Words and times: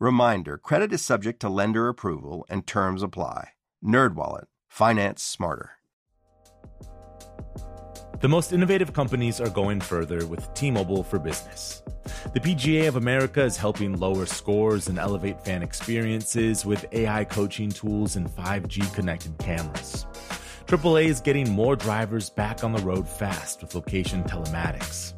Reminder, 0.00 0.58
credit 0.58 0.92
is 0.92 1.04
subject 1.04 1.40
to 1.40 1.48
lender 1.48 1.88
approval 1.88 2.46
and 2.48 2.64
terms 2.64 3.02
apply. 3.02 3.48
NerdWallet, 3.84 4.44
finance 4.68 5.24
smarter. 5.24 5.72
The 8.20 8.28
most 8.28 8.52
innovative 8.52 8.92
companies 8.92 9.40
are 9.40 9.50
going 9.50 9.80
further 9.80 10.24
with 10.24 10.54
T-Mobile 10.54 11.02
for 11.02 11.18
Business. 11.18 11.82
The 12.32 12.38
PGA 12.38 12.86
of 12.86 12.94
America 12.94 13.42
is 13.42 13.56
helping 13.56 13.98
lower 13.98 14.26
scores 14.26 14.86
and 14.86 15.00
elevate 15.00 15.44
fan 15.44 15.64
experiences 15.64 16.64
with 16.64 16.86
AI 16.92 17.24
coaching 17.24 17.68
tools 17.68 18.14
and 18.14 18.28
5G 18.28 18.94
connected 18.94 19.36
cameras. 19.38 20.06
AAA 20.66 21.06
is 21.06 21.20
getting 21.20 21.50
more 21.50 21.74
drivers 21.74 22.30
back 22.30 22.62
on 22.62 22.70
the 22.70 22.82
road 22.82 23.08
fast 23.08 23.62
with 23.62 23.74
location 23.74 24.22
telematics. 24.22 25.17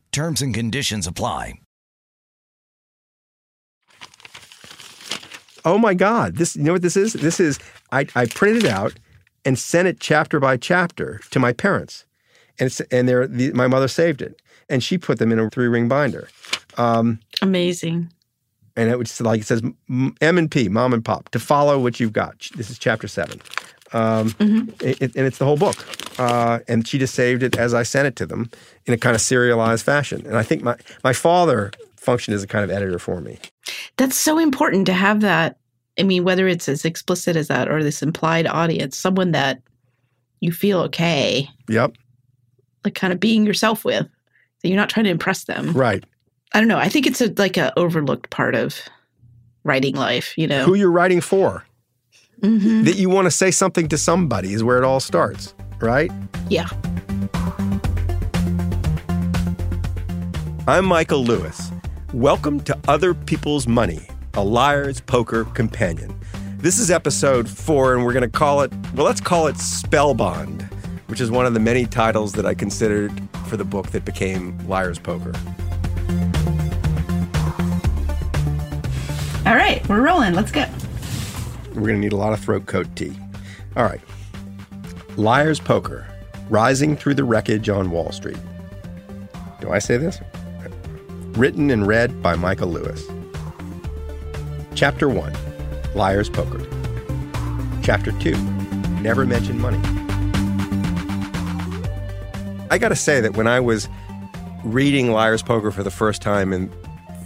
Terms 0.11 0.41
and 0.41 0.53
conditions 0.53 1.07
apply. 1.07 1.53
Oh 5.63 5.77
my 5.77 5.93
God! 5.93 6.35
This 6.37 6.55
you 6.55 6.63
know 6.63 6.73
what 6.73 6.81
this 6.81 6.97
is? 6.97 7.13
This 7.13 7.39
is 7.39 7.59
I, 7.91 8.07
I 8.15 8.25
printed 8.25 8.65
it 8.65 8.71
out 8.71 8.93
and 9.45 9.57
sent 9.57 9.87
it 9.87 9.99
chapter 9.99 10.39
by 10.39 10.57
chapter 10.57 11.21
to 11.29 11.39
my 11.39 11.53
parents, 11.53 12.05
and 12.59 12.75
and 12.91 13.07
they're 13.07 13.27
the, 13.27 13.53
my 13.53 13.67
mother 13.67 13.87
saved 13.87 14.21
it 14.21 14.41
and 14.71 14.81
she 14.81 14.97
put 14.97 15.19
them 15.19 15.31
in 15.31 15.37
a 15.37 15.49
three 15.49 15.67
ring 15.67 15.87
binder. 15.87 16.29
Um, 16.77 17.19
Amazing. 17.41 18.11
And 18.77 18.89
it 18.89 18.97
was 18.97 19.19
like 19.19 19.41
it 19.41 19.47
says 19.47 19.61
M 19.89 20.37
and 20.37 20.49
P, 20.49 20.69
mom 20.69 20.93
and 20.93 21.03
pop, 21.03 21.29
to 21.29 21.39
follow 21.39 21.77
what 21.77 21.99
you've 21.99 22.13
got. 22.13 22.49
This 22.55 22.69
is 22.69 22.79
chapter 22.79 23.07
seven. 23.07 23.41
Um, 23.93 24.31
mm-hmm. 24.31 24.69
it, 24.79 25.15
and 25.15 25.27
it's 25.27 25.37
the 25.37 25.45
whole 25.45 25.57
book. 25.57 25.85
Uh, 26.19 26.59
and 26.67 26.87
she 26.87 26.97
just 26.97 27.13
saved 27.13 27.43
it 27.43 27.57
as 27.57 27.73
I 27.73 27.83
sent 27.83 28.07
it 28.07 28.15
to 28.17 28.25
them 28.25 28.49
in 28.85 28.93
a 28.93 28.97
kind 28.97 29.15
of 29.15 29.21
serialized 29.21 29.85
fashion. 29.85 30.25
And 30.25 30.37
I 30.37 30.43
think 30.43 30.63
my, 30.63 30.77
my 31.03 31.13
father 31.13 31.71
functioned 31.97 32.35
as 32.35 32.43
a 32.43 32.47
kind 32.47 32.63
of 32.63 32.71
editor 32.71 32.99
for 32.99 33.21
me. 33.21 33.37
That's 33.97 34.15
so 34.15 34.39
important 34.39 34.85
to 34.87 34.93
have 34.93 35.21
that. 35.21 35.57
I 35.99 36.03
mean, 36.03 36.23
whether 36.23 36.47
it's 36.47 36.69
as 36.69 36.85
explicit 36.85 37.35
as 37.35 37.47
that 37.49 37.69
or 37.69 37.83
this 37.83 38.01
implied 38.01 38.47
audience, 38.47 38.97
someone 38.97 39.31
that 39.31 39.61
you 40.39 40.51
feel 40.51 40.79
okay. 40.81 41.49
Yep. 41.69 41.95
Like 42.83 42.95
kind 42.95 43.13
of 43.13 43.19
being 43.19 43.45
yourself 43.45 43.85
with. 43.85 44.07
That 44.61 44.67
you're 44.69 44.77
not 44.77 44.89
trying 44.89 45.05
to 45.05 45.11
impress 45.11 45.45
them. 45.45 45.73
Right. 45.73 46.03
I 46.53 46.59
don't 46.59 46.67
know. 46.67 46.77
I 46.77 46.89
think 46.89 47.07
it's 47.07 47.21
a 47.21 47.33
like 47.37 47.57
a 47.57 47.77
overlooked 47.79 48.29
part 48.29 48.55
of 48.55 48.79
writing 49.63 49.95
life, 49.95 50.37
you 50.37 50.47
know. 50.47 50.65
Who 50.65 50.75
you're 50.75 50.91
writing 50.91 51.21
for. 51.21 51.65
Mm-hmm. 52.41 52.85
That 52.85 52.95
you 52.95 53.07
want 53.07 53.25
to 53.27 53.31
say 53.31 53.51
something 53.51 53.87
to 53.89 53.99
somebody 53.99 54.53
is 54.53 54.63
where 54.63 54.79
it 54.79 54.83
all 54.83 54.99
starts, 54.99 55.53
right? 55.79 56.11
Yeah. 56.49 56.67
I'm 60.67 60.85
Michael 60.85 61.23
Lewis. 61.23 61.71
Welcome 62.13 62.59
to 62.61 62.75
Other 62.87 63.13
People's 63.13 63.67
Money, 63.67 64.07
a 64.33 64.43
liar's 64.43 65.01
poker 65.01 65.45
companion. 65.45 66.19
This 66.57 66.79
is 66.79 66.89
episode 66.89 67.47
four, 67.47 67.93
and 67.93 68.03
we're 68.03 68.13
going 68.13 68.23
to 68.23 68.27
call 68.27 68.61
it, 68.61 68.73
well, 68.95 69.05
let's 69.05 69.21
call 69.21 69.45
it 69.45 69.57
Spellbond, 69.57 70.63
which 71.09 71.21
is 71.21 71.29
one 71.29 71.45
of 71.45 71.53
the 71.53 71.59
many 71.59 71.85
titles 71.85 72.33
that 72.33 72.47
I 72.47 72.55
considered 72.55 73.11
for 73.45 73.55
the 73.55 73.65
book 73.65 73.91
that 73.91 74.03
became 74.03 74.57
Liar's 74.67 74.97
Poker. 74.97 75.33
All 79.45 79.55
right, 79.55 79.87
we're 79.87 80.01
rolling. 80.01 80.33
Let's 80.33 80.51
go. 80.51 80.65
We're 81.73 81.87
going 81.87 81.95
to 81.95 81.99
need 81.99 82.13
a 82.13 82.17
lot 82.17 82.33
of 82.33 82.39
throat 82.39 82.65
coat 82.65 82.87
tea. 82.95 83.13
All 83.75 83.83
right. 83.83 84.01
Liar's 85.15 85.59
Poker 85.59 86.05
Rising 86.49 86.97
Through 86.97 87.15
the 87.15 87.23
Wreckage 87.23 87.69
on 87.69 87.91
Wall 87.91 88.11
Street. 88.11 88.37
Do 89.61 89.71
I 89.71 89.79
say 89.79 89.95
this? 89.95 90.19
Written 91.37 91.69
and 91.69 91.87
read 91.87 92.21
by 92.21 92.35
Michael 92.35 92.67
Lewis. 92.67 93.05
Chapter 94.75 95.07
1 95.07 95.33
Liar's 95.95 96.29
Poker. 96.29 96.61
Chapter 97.83 98.11
2 98.19 98.35
Never 99.01 99.25
Mention 99.25 99.59
Money. 99.59 99.79
I 102.69 102.77
got 102.77 102.89
to 102.89 102.95
say 102.95 103.21
that 103.21 103.35
when 103.35 103.47
I 103.47 103.59
was 103.59 103.87
reading 104.63 105.11
Liar's 105.11 105.41
Poker 105.41 105.71
for 105.71 105.83
the 105.83 105.91
first 105.91 106.21
time 106.21 106.51
in 106.51 106.71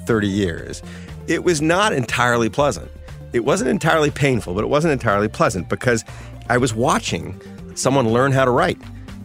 30 0.05 0.27
years, 0.27 0.83
it 1.27 1.43
was 1.43 1.61
not 1.61 1.93
entirely 1.93 2.49
pleasant. 2.49 2.91
It 3.35 3.43
wasn't 3.43 3.69
entirely 3.69 4.11
painful, 4.11 4.53
but 4.53 4.63
it 4.63 4.67
wasn't 4.67 4.93
entirely 4.93 5.27
pleasant 5.27 5.67
because 5.67 6.05
I 6.47 6.57
was 6.57 6.73
watching 6.73 7.41
someone 7.75 8.07
learn 8.07 8.31
how 8.31 8.45
to 8.45 8.51
write 8.51 8.81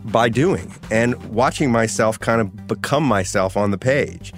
by 0.07 0.29
doing 0.29 0.75
and 0.91 1.15
watching 1.27 1.71
myself 1.71 2.19
kind 2.19 2.41
of 2.41 2.67
become 2.67 3.05
myself 3.05 3.57
on 3.57 3.71
the 3.71 3.79
page. 3.79 4.33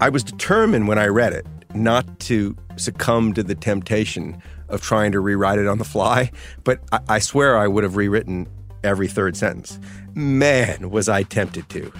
I 0.00 0.08
was 0.08 0.24
determined 0.24 0.88
when 0.88 0.98
I 0.98 1.06
read 1.06 1.34
it 1.34 1.46
not 1.72 2.18
to 2.20 2.56
succumb 2.74 3.32
to 3.34 3.44
the 3.44 3.54
temptation 3.54 4.42
of 4.68 4.82
trying 4.82 5.12
to 5.12 5.20
rewrite 5.20 5.60
it 5.60 5.68
on 5.68 5.78
the 5.78 5.84
fly, 5.84 6.32
but 6.64 6.80
I, 6.90 6.98
I 7.08 7.18
swear 7.20 7.56
I 7.56 7.68
would 7.68 7.84
have 7.84 7.94
rewritten 7.94 8.48
every 8.82 9.06
third 9.06 9.36
sentence. 9.36 9.78
Man, 10.14 10.90
was 10.90 11.08
I 11.08 11.22
tempted 11.22 11.68
to. 11.68 11.92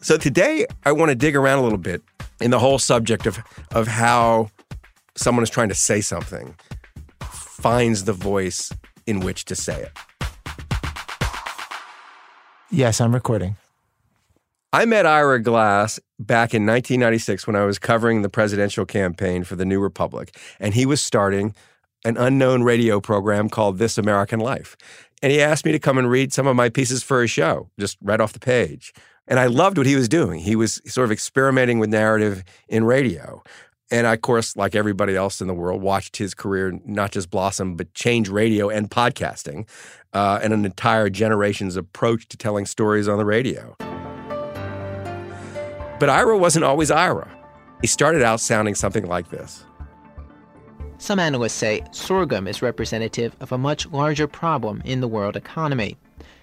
So 0.00 0.16
today 0.16 0.66
I 0.84 0.92
want 0.92 1.08
to 1.08 1.16
dig 1.16 1.34
around 1.34 1.58
a 1.58 1.62
little 1.62 1.76
bit 1.76 2.04
in 2.40 2.52
the 2.52 2.60
whole 2.60 2.78
subject 2.78 3.26
of 3.26 3.40
of 3.72 3.88
how 3.88 4.50
someone 5.16 5.42
is 5.42 5.50
trying 5.50 5.68
to 5.68 5.74
say 5.74 6.00
something 6.00 6.54
finds 7.20 8.04
the 8.04 8.12
voice 8.12 8.72
in 9.06 9.20
which 9.20 9.44
to 9.46 9.56
say 9.56 9.82
it. 9.82 9.92
Yes, 12.70 13.00
I'm 13.00 13.14
recording. 13.14 13.56
I 14.72 14.84
met 14.84 15.06
Ira 15.06 15.40
Glass 15.40 15.98
back 16.18 16.52
in 16.52 16.66
1996 16.66 17.46
when 17.46 17.56
I 17.56 17.64
was 17.64 17.78
covering 17.78 18.22
the 18.22 18.28
presidential 18.28 18.84
campaign 18.84 19.44
for 19.44 19.56
the 19.56 19.64
New 19.64 19.80
Republic, 19.80 20.36
and 20.60 20.74
he 20.74 20.84
was 20.84 21.00
starting 21.00 21.54
an 22.04 22.16
unknown 22.16 22.62
radio 22.62 23.00
program 23.00 23.48
called 23.48 23.78
This 23.78 23.96
American 23.96 24.38
Life. 24.38 24.76
And 25.22 25.32
he 25.32 25.40
asked 25.40 25.64
me 25.64 25.72
to 25.72 25.78
come 25.78 25.96
and 25.96 26.10
read 26.10 26.32
some 26.32 26.46
of 26.46 26.56
my 26.56 26.68
pieces 26.68 27.02
for 27.02 27.22
his 27.22 27.30
show, 27.30 27.70
just 27.80 27.96
right 28.02 28.20
off 28.20 28.32
the 28.32 28.38
page. 28.38 28.92
And 29.26 29.40
I 29.40 29.46
loved 29.46 29.78
what 29.78 29.86
he 29.86 29.96
was 29.96 30.08
doing. 30.08 30.40
He 30.40 30.54
was 30.54 30.80
sort 30.86 31.04
of 31.06 31.12
experimenting 31.12 31.78
with 31.78 31.90
narrative 31.90 32.44
in 32.68 32.84
radio. 32.84 33.42
And 33.90 34.06
I, 34.06 34.14
of 34.14 34.22
course, 34.22 34.56
like 34.56 34.74
everybody 34.74 35.14
else 35.14 35.40
in 35.40 35.46
the 35.46 35.54
world, 35.54 35.80
watched 35.80 36.16
his 36.16 36.34
career 36.34 36.78
not 36.84 37.12
just 37.12 37.30
blossom, 37.30 37.76
but 37.76 37.92
change 37.94 38.28
radio 38.28 38.68
and 38.68 38.90
podcasting 38.90 39.68
uh, 40.12 40.40
and 40.42 40.52
an 40.52 40.64
entire 40.64 41.08
generation's 41.08 41.76
approach 41.76 42.26
to 42.28 42.36
telling 42.36 42.66
stories 42.66 43.06
on 43.06 43.18
the 43.18 43.24
radio. 43.24 43.76
But 45.98 46.10
Ira 46.10 46.36
wasn't 46.36 46.64
always 46.64 46.90
Ira. 46.90 47.30
He 47.80 47.86
started 47.86 48.22
out 48.22 48.40
sounding 48.40 48.74
something 48.74 49.06
like 49.06 49.30
this. 49.30 49.64
Some 50.98 51.18
analysts 51.18 51.52
say 51.52 51.82
sorghum 51.90 52.48
is 52.48 52.62
representative 52.62 53.36
of 53.40 53.52
a 53.52 53.58
much 53.58 53.86
larger 53.86 54.26
problem 54.26 54.82
in 54.84 55.00
the 55.00 55.08
world 55.08 55.36
economy. 55.36 55.96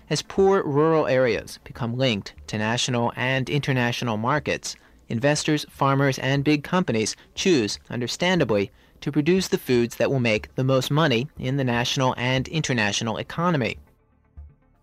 As 0.10 0.22
poor 0.22 0.64
rural 0.64 1.08
areas 1.08 1.60
become 1.64 1.98
linked 1.98 2.34
to 2.48 2.58
national 2.58 3.12
and 3.16 3.50
international 3.50 4.18
markets, 4.18 4.76
investors, 5.10 5.66
farmers, 5.70 6.20
and 6.20 6.44
big 6.44 6.64
companies 6.64 7.16
choose, 7.36 7.80
understandably, 7.90 8.72
to 9.02 9.12
produce 9.12 9.50
the 9.50 9.58
foods 9.58 9.98
that 9.98 10.10
will 10.10 10.20
make 10.20 10.54
the 10.56 10.64
most 10.64 10.90
money 10.90 11.28
in 11.38 11.58
the 11.58 11.64
national 11.64 12.16
and 12.18 12.48
international 12.48 13.18
economy. 13.18 13.78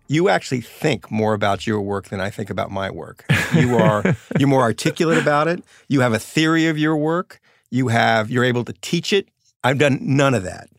You 0.07 0.29
actually 0.29 0.61
think 0.61 1.09
more 1.09 1.33
about 1.33 1.65
your 1.65 1.81
work 1.81 2.09
than 2.09 2.19
I 2.19 2.29
think 2.29 2.49
about 2.49 2.69
my 2.69 2.91
work. 2.91 3.25
You 3.55 3.77
are 3.77 4.03
you're 4.39 4.49
more 4.49 4.61
articulate 4.61 5.17
about 5.17 5.47
it. 5.47 5.63
You 5.87 6.01
have 6.01 6.13
a 6.13 6.19
theory 6.19 6.67
of 6.67 6.77
your 6.77 6.97
work. 6.97 7.39
You 7.71 7.87
have 7.87 8.29
you're 8.29 8.43
able 8.43 8.63
to 8.65 8.73
teach 8.81 9.13
it. 9.13 9.27
I've 9.63 9.77
done 9.77 9.99
none 10.01 10.33
of 10.33 10.43
that. 10.43 10.69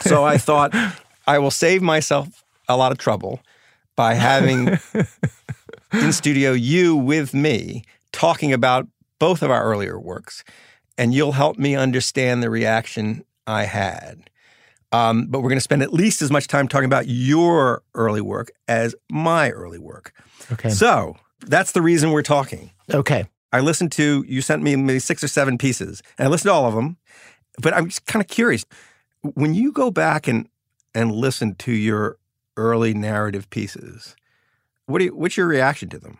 so 0.00 0.24
I 0.24 0.38
thought 0.38 0.72
I 1.26 1.38
will 1.38 1.50
save 1.50 1.82
myself 1.82 2.44
a 2.68 2.76
lot 2.76 2.92
of 2.92 2.98
trouble 2.98 3.40
by 3.96 4.14
having 4.14 4.68
in 5.92 6.12
studio 6.12 6.52
you 6.52 6.96
with 6.96 7.34
me 7.34 7.82
talking 8.12 8.52
about 8.52 8.88
both 9.18 9.42
of 9.42 9.50
our 9.50 9.62
earlier 9.62 9.98
works, 9.98 10.44
and 10.96 11.14
you'll 11.14 11.32
help 11.32 11.58
me 11.58 11.76
understand 11.76 12.42
the 12.42 12.50
reaction 12.50 13.24
I 13.46 13.64
had. 13.64 14.30
Um, 14.92 15.26
but 15.26 15.40
we're 15.40 15.48
going 15.48 15.58
to 15.58 15.62
spend 15.62 15.82
at 15.82 15.92
least 15.92 16.20
as 16.20 16.30
much 16.30 16.48
time 16.48 16.66
talking 16.66 16.86
about 16.86 17.06
your 17.06 17.82
early 17.94 18.20
work 18.20 18.50
as 18.66 18.94
my 19.10 19.50
early 19.50 19.78
work. 19.78 20.12
Okay. 20.52 20.70
So 20.70 21.16
that's 21.46 21.72
the 21.72 21.82
reason 21.82 22.10
we're 22.10 22.22
talking. 22.22 22.72
Okay. 22.92 23.26
I 23.52 23.60
listened 23.60 23.92
to, 23.92 24.24
you 24.26 24.42
sent 24.42 24.62
me 24.62 24.76
maybe 24.76 24.98
six 24.98 25.22
or 25.22 25.28
seven 25.28 25.58
pieces, 25.58 26.02
and 26.18 26.26
I 26.26 26.30
listened 26.30 26.48
to 26.48 26.52
all 26.52 26.66
of 26.66 26.74
them. 26.74 26.96
But 27.60 27.74
I'm 27.74 27.88
just 27.88 28.06
kind 28.06 28.22
of 28.22 28.28
curious. 28.28 28.64
When 29.22 29.54
you 29.54 29.72
go 29.72 29.90
back 29.90 30.26
and, 30.26 30.48
and 30.94 31.12
listen 31.12 31.54
to 31.56 31.72
your 31.72 32.16
early 32.56 32.94
narrative 32.94 33.48
pieces, 33.50 34.16
what 34.86 34.98
do 34.98 35.06
you, 35.06 35.14
what's 35.14 35.36
your 35.36 35.46
reaction 35.46 35.88
to 35.90 35.98
them? 35.98 36.18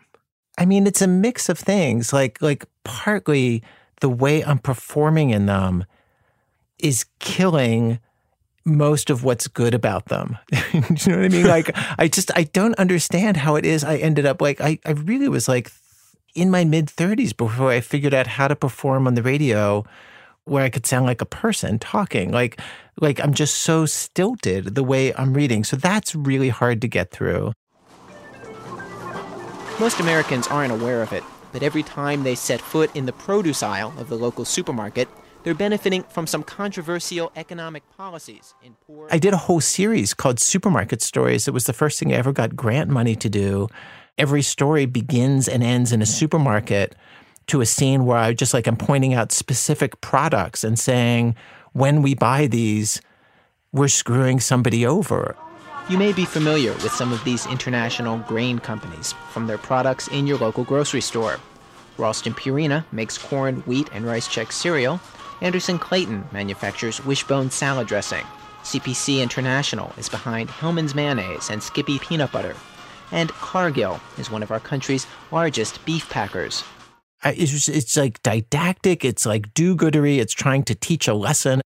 I 0.61 0.65
mean, 0.65 0.85
it's 0.85 1.01
a 1.01 1.07
mix 1.07 1.49
of 1.49 1.57
things. 1.57 2.13
Like, 2.13 2.39
like 2.39 2.67
partly 2.83 3.63
the 3.99 4.09
way 4.09 4.43
I'm 4.43 4.59
performing 4.59 5.31
in 5.31 5.47
them 5.47 5.85
is 6.77 7.07
killing 7.17 7.97
most 8.63 9.09
of 9.09 9.23
what's 9.23 9.47
good 9.47 9.73
about 9.73 10.05
them. 10.05 10.37
you 10.71 10.81
know 10.81 11.17
what 11.17 11.25
I 11.25 11.29
mean? 11.29 11.47
Like, 11.47 11.71
I 11.97 12.07
just 12.07 12.29
I 12.37 12.43
don't 12.43 12.75
understand 12.75 13.37
how 13.37 13.55
it 13.55 13.65
is. 13.65 13.83
I 13.83 13.97
ended 13.97 14.27
up 14.27 14.39
like 14.39 14.61
I 14.61 14.77
I 14.85 14.91
really 14.91 15.27
was 15.29 15.47
like 15.47 15.71
in 16.35 16.51
my 16.51 16.63
mid 16.63 16.85
30s 16.85 17.35
before 17.35 17.71
I 17.71 17.81
figured 17.81 18.13
out 18.13 18.27
how 18.27 18.47
to 18.47 18.55
perform 18.55 19.07
on 19.07 19.15
the 19.15 19.23
radio 19.23 19.83
where 20.43 20.63
I 20.63 20.69
could 20.69 20.85
sound 20.85 21.07
like 21.07 21.21
a 21.21 21.25
person 21.25 21.79
talking. 21.79 22.29
Like 22.29 22.61
like 22.99 23.19
I'm 23.19 23.33
just 23.33 23.55
so 23.63 23.87
stilted 23.87 24.75
the 24.75 24.83
way 24.83 25.11
I'm 25.15 25.33
reading. 25.33 25.63
So 25.63 25.75
that's 25.75 26.13
really 26.13 26.49
hard 26.49 26.81
to 26.81 26.87
get 26.87 27.09
through. 27.09 27.53
Most 29.81 29.99
Americans 29.99 30.47
aren't 30.47 30.71
aware 30.71 31.01
of 31.01 31.11
it, 31.11 31.23
but 31.51 31.63
every 31.63 31.81
time 31.81 32.21
they 32.21 32.35
set 32.35 32.61
foot 32.61 32.95
in 32.95 33.07
the 33.07 33.11
produce 33.11 33.63
aisle 33.63 33.91
of 33.97 34.09
the 34.09 34.15
local 34.15 34.45
supermarket, 34.45 35.09
they're 35.41 35.55
benefiting 35.55 36.03
from 36.03 36.27
some 36.27 36.43
controversial 36.43 37.31
economic 37.35 37.81
policies 37.97 38.53
in 38.61 38.75
poor. 38.85 39.07
I 39.09 39.17
did 39.17 39.33
a 39.33 39.37
whole 39.37 39.59
series 39.59 40.13
called 40.13 40.39
Supermarket 40.39 41.01
Stories. 41.01 41.47
It 41.47 41.55
was 41.55 41.63
the 41.63 41.73
first 41.73 41.99
thing 41.99 42.13
I 42.13 42.17
ever 42.17 42.31
got 42.31 42.55
grant 42.55 42.91
money 42.91 43.15
to 43.15 43.27
do. 43.27 43.69
Every 44.19 44.43
story 44.43 44.85
begins 44.85 45.47
and 45.47 45.63
ends 45.63 45.91
in 45.91 46.03
a 46.03 46.05
supermarket 46.05 46.95
to 47.47 47.59
a 47.61 47.65
scene 47.65 48.05
where 48.05 48.19
I 48.19 48.33
just 48.35 48.53
like 48.53 48.67
I'm 48.67 48.77
pointing 48.77 49.15
out 49.15 49.31
specific 49.31 49.99
products 49.99 50.63
and 50.63 50.77
saying, 50.77 51.33
when 51.73 52.03
we 52.03 52.13
buy 52.13 52.45
these, 52.45 53.01
we're 53.71 53.87
screwing 53.87 54.41
somebody 54.41 54.85
over. 54.85 55.35
You 55.89 55.97
may 55.97 56.13
be 56.13 56.25
familiar 56.25 56.73
with 56.73 56.91
some 56.91 57.11
of 57.11 57.23
these 57.23 57.45
international 57.47 58.19
grain 58.19 58.59
companies 58.59 59.13
from 59.31 59.47
their 59.47 59.57
products 59.57 60.07
in 60.07 60.27
your 60.27 60.37
local 60.37 60.63
grocery 60.63 61.01
store. 61.01 61.39
Ralston 61.97 62.33
Purina 62.33 62.85
makes 62.91 63.17
corn, 63.17 63.57
wheat, 63.61 63.89
and 63.91 64.05
rice 64.05 64.27
Chex 64.27 64.53
cereal. 64.53 65.01
Anderson 65.41 65.77
Clayton 65.77 66.27
manufactures 66.31 67.03
Wishbone 67.03 67.49
salad 67.49 67.87
dressing. 67.87 68.23
CPC 68.63 69.21
International 69.21 69.91
is 69.97 70.07
behind 70.07 70.49
Hellmann's 70.49 70.95
mayonnaise 70.95 71.49
and 71.49 71.61
Skippy 71.61 71.99
peanut 71.99 72.31
butter. 72.31 72.55
And 73.11 73.31
Cargill 73.31 73.99
is 74.17 74.31
one 74.31 74.43
of 74.43 74.51
our 74.51 74.59
country's 74.59 75.07
largest 75.31 75.83
beef 75.83 76.09
packers. 76.09 76.63
It's, 77.23 77.67
it's 77.67 77.97
like 77.97 78.21
didactic. 78.23 79.03
It's 79.03 79.25
like 79.25 79.53
do-goodery. 79.53 80.19
It's 80.19 80.33
trying 80.33 80.63
to 80.63 80.75
teach 80.75 81.07
a 81.07 81.13
lesson. 81.13 81.61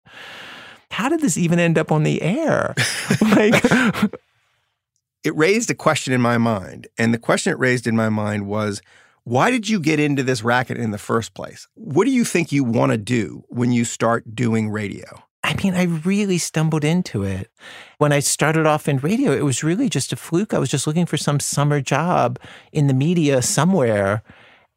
How 0.93 1.09
did 1.09 1.21
this 1.21 1.37
even 1.37 1.59
end 1.59 1.77
up 1.77 1.91
on 1.91 2.03
the 2.03 2.21
air? 2.21 2.75
like, 3.21 3.63
it 5.23 5.35
raised 5.35 5.71
a 5.71 5.75
question 5.75 6.13
in 6.13 6.21
my 6.21 6.37
mind. 6.37 6.87
And 6.97 7.13
the 7.13 7.17
question 7.17 7.51
it 7.51 7.59
raised 7.59 7.87
in 7.87 7.95
my 7.95 8.09
mind 8.09 8.47
was 8.47 8.81
why 9.23 9.49
did 9.51 9.67
you 9.69 9.79
get 9.79 9.99
into 9.99 10.21
this 10.21 10.43
racket 10.43 10.77
in 10.77 10.91
the 10.91 10.97
first 10.97 11.33
place? 11.33 11.67
What 11.75 12.05
do 12.05 12.11
you 12.11 12.23
think 12.23 12.51
you 12.51 12.63
want 12.63 12.91
to 12.91 12.97
do 12.97 13.43
when 13.47 13.71
you 13.71 13.85
start 13.85 14.35
doing 14.35 14.69
radio? 14.69 15.05
I 15.43 15.55
mean, 15.61 15.73
I 15.73 15.83
really 15.83 16.37
stumbled 16.37 16.83
into 16.83 17.23
it. 17.23 17.49
When 17.97 18.13
I 18.13 18.19
started 18.19 18.65
off 18.65 18.87
in 18.87 18.97
radio, 18.97 19.31
it 19.31 19.43
was 19.43 19.63
really 19.63 19.89
just 19.89 20.13
a 20.13 20.15
fluke. 20.15 20.53
I 20.53 20.59
was 20.59 20.69
just 20.69 20.87
looking 20.87 21.05
for 21.05 21.17
some 21.17 21.39
summer 21.39 21.81
job 21.81 22.39
in 22.71 22.87
the 22.87 22.93
media 22.93 23.41
somewhere. 23.41 24.23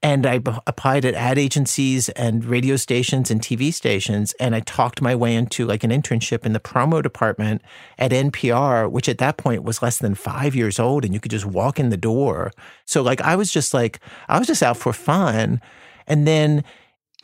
And 0.02 0.26
I 0.26 0.40
applied 0.66 1.04
at 1.04 1.14
ad 1.14 1.38
agencies 1.38 2.10
and 2.10 2.44
radio 2.44 2.76
stations 2.76 3.31
and 3.31 3.40
TV 3.40 3.72
stations. 3.72 4.34
And 4.38 4.54
I 4.54 4.60
talked 4.60 5.00
my 5.02 5.14
way 5.16 5.34
into 5.34 5.66
like 5.66 5.82
an 5.84 5.90
internship 5.90 6.44
in 6.46 6.52
the 6.52 6.60
promo 6.60 7.02
department 7.02 7.62
at 7.98 8.12
NPR, 8.12 8.90
which 8.90 9.08
at 9.08 9.19
that 9.19 9.37
point 9.37 9.64
was 9.64 9.82
less 9.82 9.98
than 9.98 10.14
five 10.14 10.54
years 10.54 10.78
old. 10.78 11.04
And 11.04 11.12
you 11.14 11.19
could 11.19 11.31
just 11.32 11.46
walk 11.46 11.81
in 11.81 11.88
the 11.88 11.96
door. 11.96 12.52
So, 12.84 13.02
like, 13.02 13.20
I 13.22 13.34
was 13.37 13.50
just 13.50 13.72
like, 13.75 13.98
I 14.28 14.38
was 14.38 14.46
just 14.46 14.62
out 14.62 14.76
for 14.76 14.93
fun. 14.93 15.60
And 16.06 16.26
then 16.28 16.62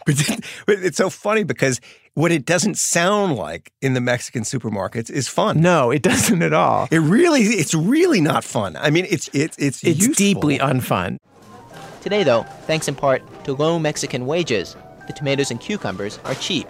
But 0.07 0.79
it's 0.81 0.97
so 0.97 1.11
funny 1.11 1.45
because 1.45 1.81
what 2.15 2.33
it 2.33 2.45
doesn't 2.45 2.77
sound 2.79 3.37
like 3.37 3.73
in 3.81 3.95
the 3.95 4.01
Mexican 4.01 4.43
supermarkets 4.43 5.09
is 5.11 5.29
fun. 5.29 5.61
no, 5.61 5.91
it 5.91 6.03
doesn't 6.03 6.43
at 6.43 6.53
all. 6.53 6.89
It 6.91 6.99
really, 6.99 7.43
it's 7.43 7.75
really 7.75 8.21
not 8.21 8.43
fun. 8.45 8.77
I 8.77 8.91
mean, 8.91 9.07
it's 9.09 9.29
it's 9.33 9.57
it's 9.59 9.85
It's 9.85 9.99
useful. 10.07 10.15
deeply 10.15 10.59
unfun. 10.59 11.19
Today, 12.03 12.25
though, 12.25 12.43
thanks 12.67 12.89
in 12.89 12.97
part 12.97 13.23
to 13.45 13.53
low 13.53 13.79
Mexican 13.79 14.27
wages, 14.27 14.75
the 15.07 15.13
tomatoes 15.13 15.53
and 15.53 15.61
cucumbers 15.61 16.19
are 16.25 16.35
cheap. 16.35 16.67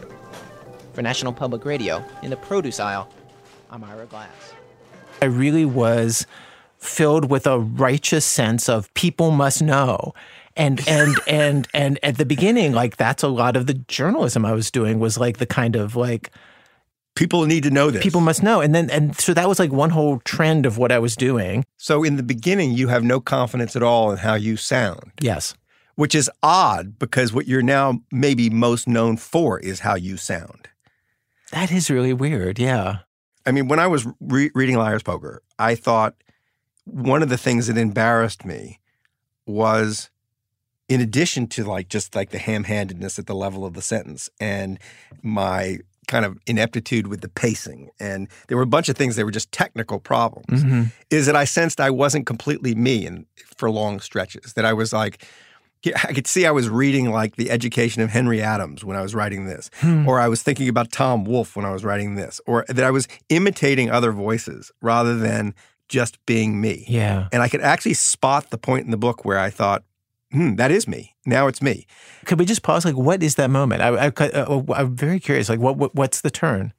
For 0.92 1.00
National 1.00 1.32
Public 1.32 1.64
Radio, 1.64 2.04
in 2.22 2.28
the 2.28 2.36
produce 2.36 2.78
aisle, 2.78 3.08
I'm 3.70 3.82
Ira 3.82 4.04
Glass. 4.04 4.52
I 5.22 5.24
really 5.24 5.64
was 5.64 6.26
filled 6.76 7.30
with 7.30 7.46
a 7.46 7.58
righteous 7.58 8.26
sense 8.26 8.68
of 8.68 8.92
people 8.92 9.30
must 9.30 9.62
know. 9.62 10.12
And 10.54 10.86
and 10.86 11.16
and 11.26 11.66
and 11.72 11.98
at 12.02 12.18
the 12.18 12.26
beginning, 12.26 12.74
like 12.74 12.98
that's 12.98 13.22
a 13.22 13.28
lot 13.28 13.56
of 13.56 13.66
the 13.66 13.74
journalism 13.74 14.44
I 14.44 14.52
was 14.52 14.70
doing 14.70 14.98
was 14.98 15.16
like 15.16 15.38
the 15.38 15.46
kind 15.46 15.76
of 15.76 15.96
like 15.96 16.30
People 17.14 17.44
need 17.44 17.62
to 17.64 17.70
know 17.70 17.90
this. 17.90 18.02
people 18.02 18.20
must 18.22 18.42
know. 18.42 18.60
And 18.60 18.74
then 18.74 18.88
and 18.90 19.14
so 19.18 19.34
that 19.34 19.48
was 19.48 19.58
like 19.58 19.70
one 19.70 19.90
whole 19.90 20.20
trend 20.20 20.64
of 20.66 20.78
what 20.78 20.90
I 20.90 20.98
was 20.98 21.14
doing. 21.14 21.64
So 21.76 22.02
in 22.02 22.16
the 22.16 22.22
beginning, 22.22 22.72
you 22.72 22.88
have 22.88 23.04
no 23.04 23.20
confidence 23.20 23.76
at 23.76 23.82
all 23.82 24.10
in 24.10 24.18
how 24.18 24.34
you 24.34 24.56
sound, 24.56 25.12
Yes. 25.20 25.54
which 25.94 26.14
is 26.14 26.30
odd 26.42 26.98
because 26.98 27.32
what 27.32 27.46
you're 27.46 27.60
now 27.62 28.00
maybe 28.10 28.48
most 28.48 28.88
known 28.88 29.16
for 29.18 29.58
is 29.60 29.80
how 29.80 29.94
you 29.94 30.16
sound. 30.16 30.68
That 31.50 31.70
is 31.70 31.90
really 31.90 32.14
weird. 32.14 32.58
Yeah. 32.58 33.00
I 33.44 33.50
mean, 33.50 33.68
when 33.68 33.78
I 33.78 33.88
was 33.88 34.06
re- 34.20 34.50
reading 34.54 34.76
Liar's 34.78 35.02
Poker, 35.02 35.42
I 35.58 35.74
thought 35.74 36.14
one 36.84 37.22
of 37.22 37.28
the 37.28 37.36
things 37.36 37.66
that 37.66 37.76
embarrassed 37.76 38.44
me 38.46 38.78
was, 39.46 40.08
in 40.88 41.00
addition 41.00 41.46
to 41.48 41.64
like 41.64 41.88
just 41.88 42.14
like 42.14 42.30
the 42.30 42.38
ham-handedness 42.38 43.18
at 43.18 43.26
the 43.26 43.34
level 43.34 43.64
of 43.66 43.74
the 43.74 43.82
sentence 43.82 44.30
and 44.40 44.78
my 45.22 45.78
kind 46.08 46.24
of 46.24 46.38
ineptitude 46.46 47.06
with 47.06 47.20
the 47.20 47.28
pacing, 47.28 47.90
and 48.00 48.28
there 48.48 48.56
were 48.56 48.62
a 48.62 48.66
bunch 48.66 48.88
of 48.88 48.96
things 48.96 49.16
that 49.16 49.24
were 49.24 49.30
just 49.30 49.50
technical 49.52 49.98
problems. 50.00 50.62
Mhm. 50.64 50.92
Is 51.10 51.26
that 51.26 51.36
I 51.36 51.44
sensed 51.44 51.80
I 51.80 51.90
wasn't 51.90 52.26
completely 52.26 52.74
me, 52.74 53.06
and 53.06 53.26
for 53.56 53.70
long 53.70 54.00
stretches, 54.00 54.52
that 54.54 54.64
I 54.64 54.72
was 54.72 54.92
like. 54.92 55.24
I 55.84 56.12
could 56.12 56.28
see 56.28 56.46
I 56.46 56.52
was 56.52 56.68
reading 56.68 57.10
like 57.10 57.34
the 57.34 57.50
education 57.50 58.02
of 58.02 58.10
Henry 58.10 58.40
Adams 58.40 58.84
when 58.84 58.96
I 58.96 59.02
was 59.02 59.16
writing 59.16 59.46
this, 59.46 59.68
Hmm. 59.80 60.06
or 60.08 60.20
I 60.20 60.28
was 60.28 60.40
thinking 60.40 60.68
about 60.68 60.92
Tom 60.92 61.24
Wolfe 61.24 61.56
when 61.56 61.64
I 61.66 61.72
was 61.72 61.82
writing 61.82 62.14
this, 62.14 62.40
or 62.46 62.64
that 62.68 62.84
I 62.84 62.92
was 62.92 63.08
imitating 63.30 63.90
other 63.90 64.12
voices 64.12 64.70
rather 64.80 65.16
than 65.18 65.54
just 65.88 66.24
being 66.24 66.60
me. 66.60 66.84
Yeah. 66.86 67.26
And 67.32 67.42
I 67.42 67.48
could 67.48 67.62
actually 67.62 67.94
spot 67.94 68.50
the 68.50 68.58
point 68.58 68.84
in 68.84 68.92
the 68.92 68.96
book 68.96 69.24
where 69.24 69.40
I 69.40 69.50
thought, 69.50 69.82
hmm, 70.32 70.56
that 70.56 70.70
is 70.70 70.88
me. 70.88 71.14
Now 71.26 71.46
it's 71.46 71.62
me. 71.62 71.86
Could 72.24 72.38
we 72.38 72.44
just 72.44 72.62
pause? 72.62 72.84
Like, 72.84 72.96
what 72.96 73.22
is 73.22 73.36
that 73.36 73.50
moment? 73.50 73.82
I, 73.82 74.06
I, 74.06 74.08
uh, 74.08 74.62
I'm 74.74 74.96
very 74.96 75.20
curious. 75.20 75.48
Like, 75.48 75.60
what, 75.60 75.76
what 75.76 75.94
what's 75.94 76.20
the 76.20 76.30
turn? 76.30 76.72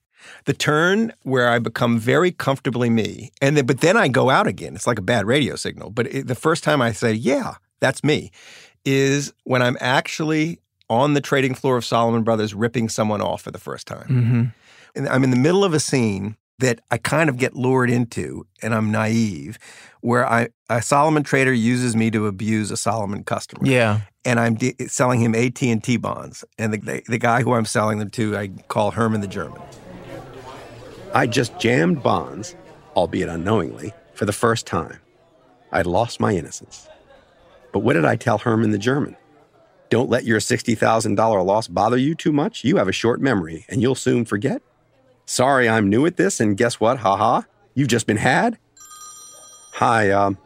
The 0.45 0.53
turn 0.53 1.13
where 1.23 1.49
I 1.49 1.59
become 1.59 1.99
very 1.99 2.31
comfortably 2.31 2.89
me, 2.89 3.31
and 3.41 3.57
then, 3.57 3.65
but 3.65 3.81
then 3.81 3.97
I 3.97 4.07
go 4.07 4.29
out 4.29 4.47
again. 4.47 4.75
It's 4.75 4.87
like 4.87 4.99
a 4.99 5.03
bad 5.03 5.25
radio 5.25 5.55
signal. 5.55 5.89
But 5.89 6.07
it, 6.07 6.27
the 6.27 6.35
first 6.35 6.63
time 6.63 6.81
I 6.81 6.93
say, 6.93 7.13
yeah, 7.13 7.55
that's 7.79 8.03
me, 8.03 8.31
is 8.85 9.33
when 9.43 9.61
I'm 9.61 9.77
actually 9.79 10.59
on 10.89 11.13
the 11.13 11.21
trading 11.21 11.55
floor 11.55 11.77
of 11.77 11.85
Salomon 11.85 12.23
Brothers 12.23 12.53
ripping 12.53 12.89
someone 12.89 13.21
off 13.21 13.41
for 13.41 13.51
the 13.51 13.59
first 13.59 13.87
time. 13.87 14.07
Mm-hmm. 14.07 14.43
And 14.95 15.09
I'm 15.09 15.23
in 15.23 15.31
the 15.31 15.37
middle 15.37 15.63
of 15.63 15.73
a 15.73 15.79
scene 15.79 16.37
that 16.59 16.79
I 16.91 16.97
kind 16.97 17.29
of 17.29 17.37
get 17.37 17.55
lured 17.55 17.89
into, 17.89 18.45
and 18.61 18.73
I'm 18.73 18.91
naive, 18.91 19.57
where 20.03 20.27
I 20.29 20.49
a 20.69 20.81
Salomon 20.81 21.23
trader 21.23 21.53
uses 21.53 21.95
me 21.95 22.11
to 22.11 22.27
abuse 22.27 22.71
a 22.71 22.77
Salomon 22.77 23.23
customer. 23.23 23.65
Yeah. 23.65 24.01
and 24.25 24.39
I'm 24.39 24.55
de- 24.55 24.75
selling 24.87 25.19
him 25.21 25.33
AT 25.33 25.61
and 25.63 25.83
T 25.83 25.97
bonds, 25.97 26.45
and 26.57 26.73
the, 26.73 26.77
the 26.77 27.03
the 27.07 27.17
guy 27.17 27.41
who 27.41 27.53
I'm 27.53 27.65
selling 27.65 27.99
them 27.99 28.09
to, 28.11 28.37
I 28.37 28.47
call 28.67 28.91
Herman 28.91 29.21
the 29.21 29.27
German. 29.27 29.61
I 31.13 31.27
just 31.27 31.57
jammed 31.59 32.01
bonds, 32.03 32.55
albeit 32.95 33.29
unknowingly, 33.29 33.93
for 34.13 34.25
the 34.25 34.33
first 34.33 34.65
time. 34.65 34.99
I'd 35.71 35.85
lost 35.85 36.19
my 36.19 36.33
innocence. 36.35 36.87
But 37.71 37.79
what 37.79 37.93
did 37.93 38.05
I 38.05 38.15
tell 38.15 38.39
Herman 38.39 38.71
the 38.71 38.77
German? 38.77 39.15
Don't 39.89 40.09
let 40.09 40.23
your 40.23 40.39
$60,000 40.39 41.45
loss 41.45 41.67
bother 41.67 41.97
you 41.97 42.15
too 42.15 42.31
much. 42.31 42.63
You 42.63 42.77
have 42.77 42.87
a 42.87 42.91
short 42.91 43.21
memory 43.21 43.65
and 43.69 43.81
you'll 43.81 43.93
soon 43.95 44.25
forget. 44.25 44.61
Sorry, 45.25 45.69
I'm 45.69 45.87
new 45.89 46.05
at 46.07 46.17
this, 46.17 46.39
and 46.39 46.57
guess 46.57 46.79
what? 46.79 46.99
Ha 46.99 47.15
ha. 47.15 47.45
You've 47.75 47.87
just 47.89 48.07
been 48.07 48.17
had? 48.17 48.57
Hi, 49.77 50.11
um, 50.11 50.37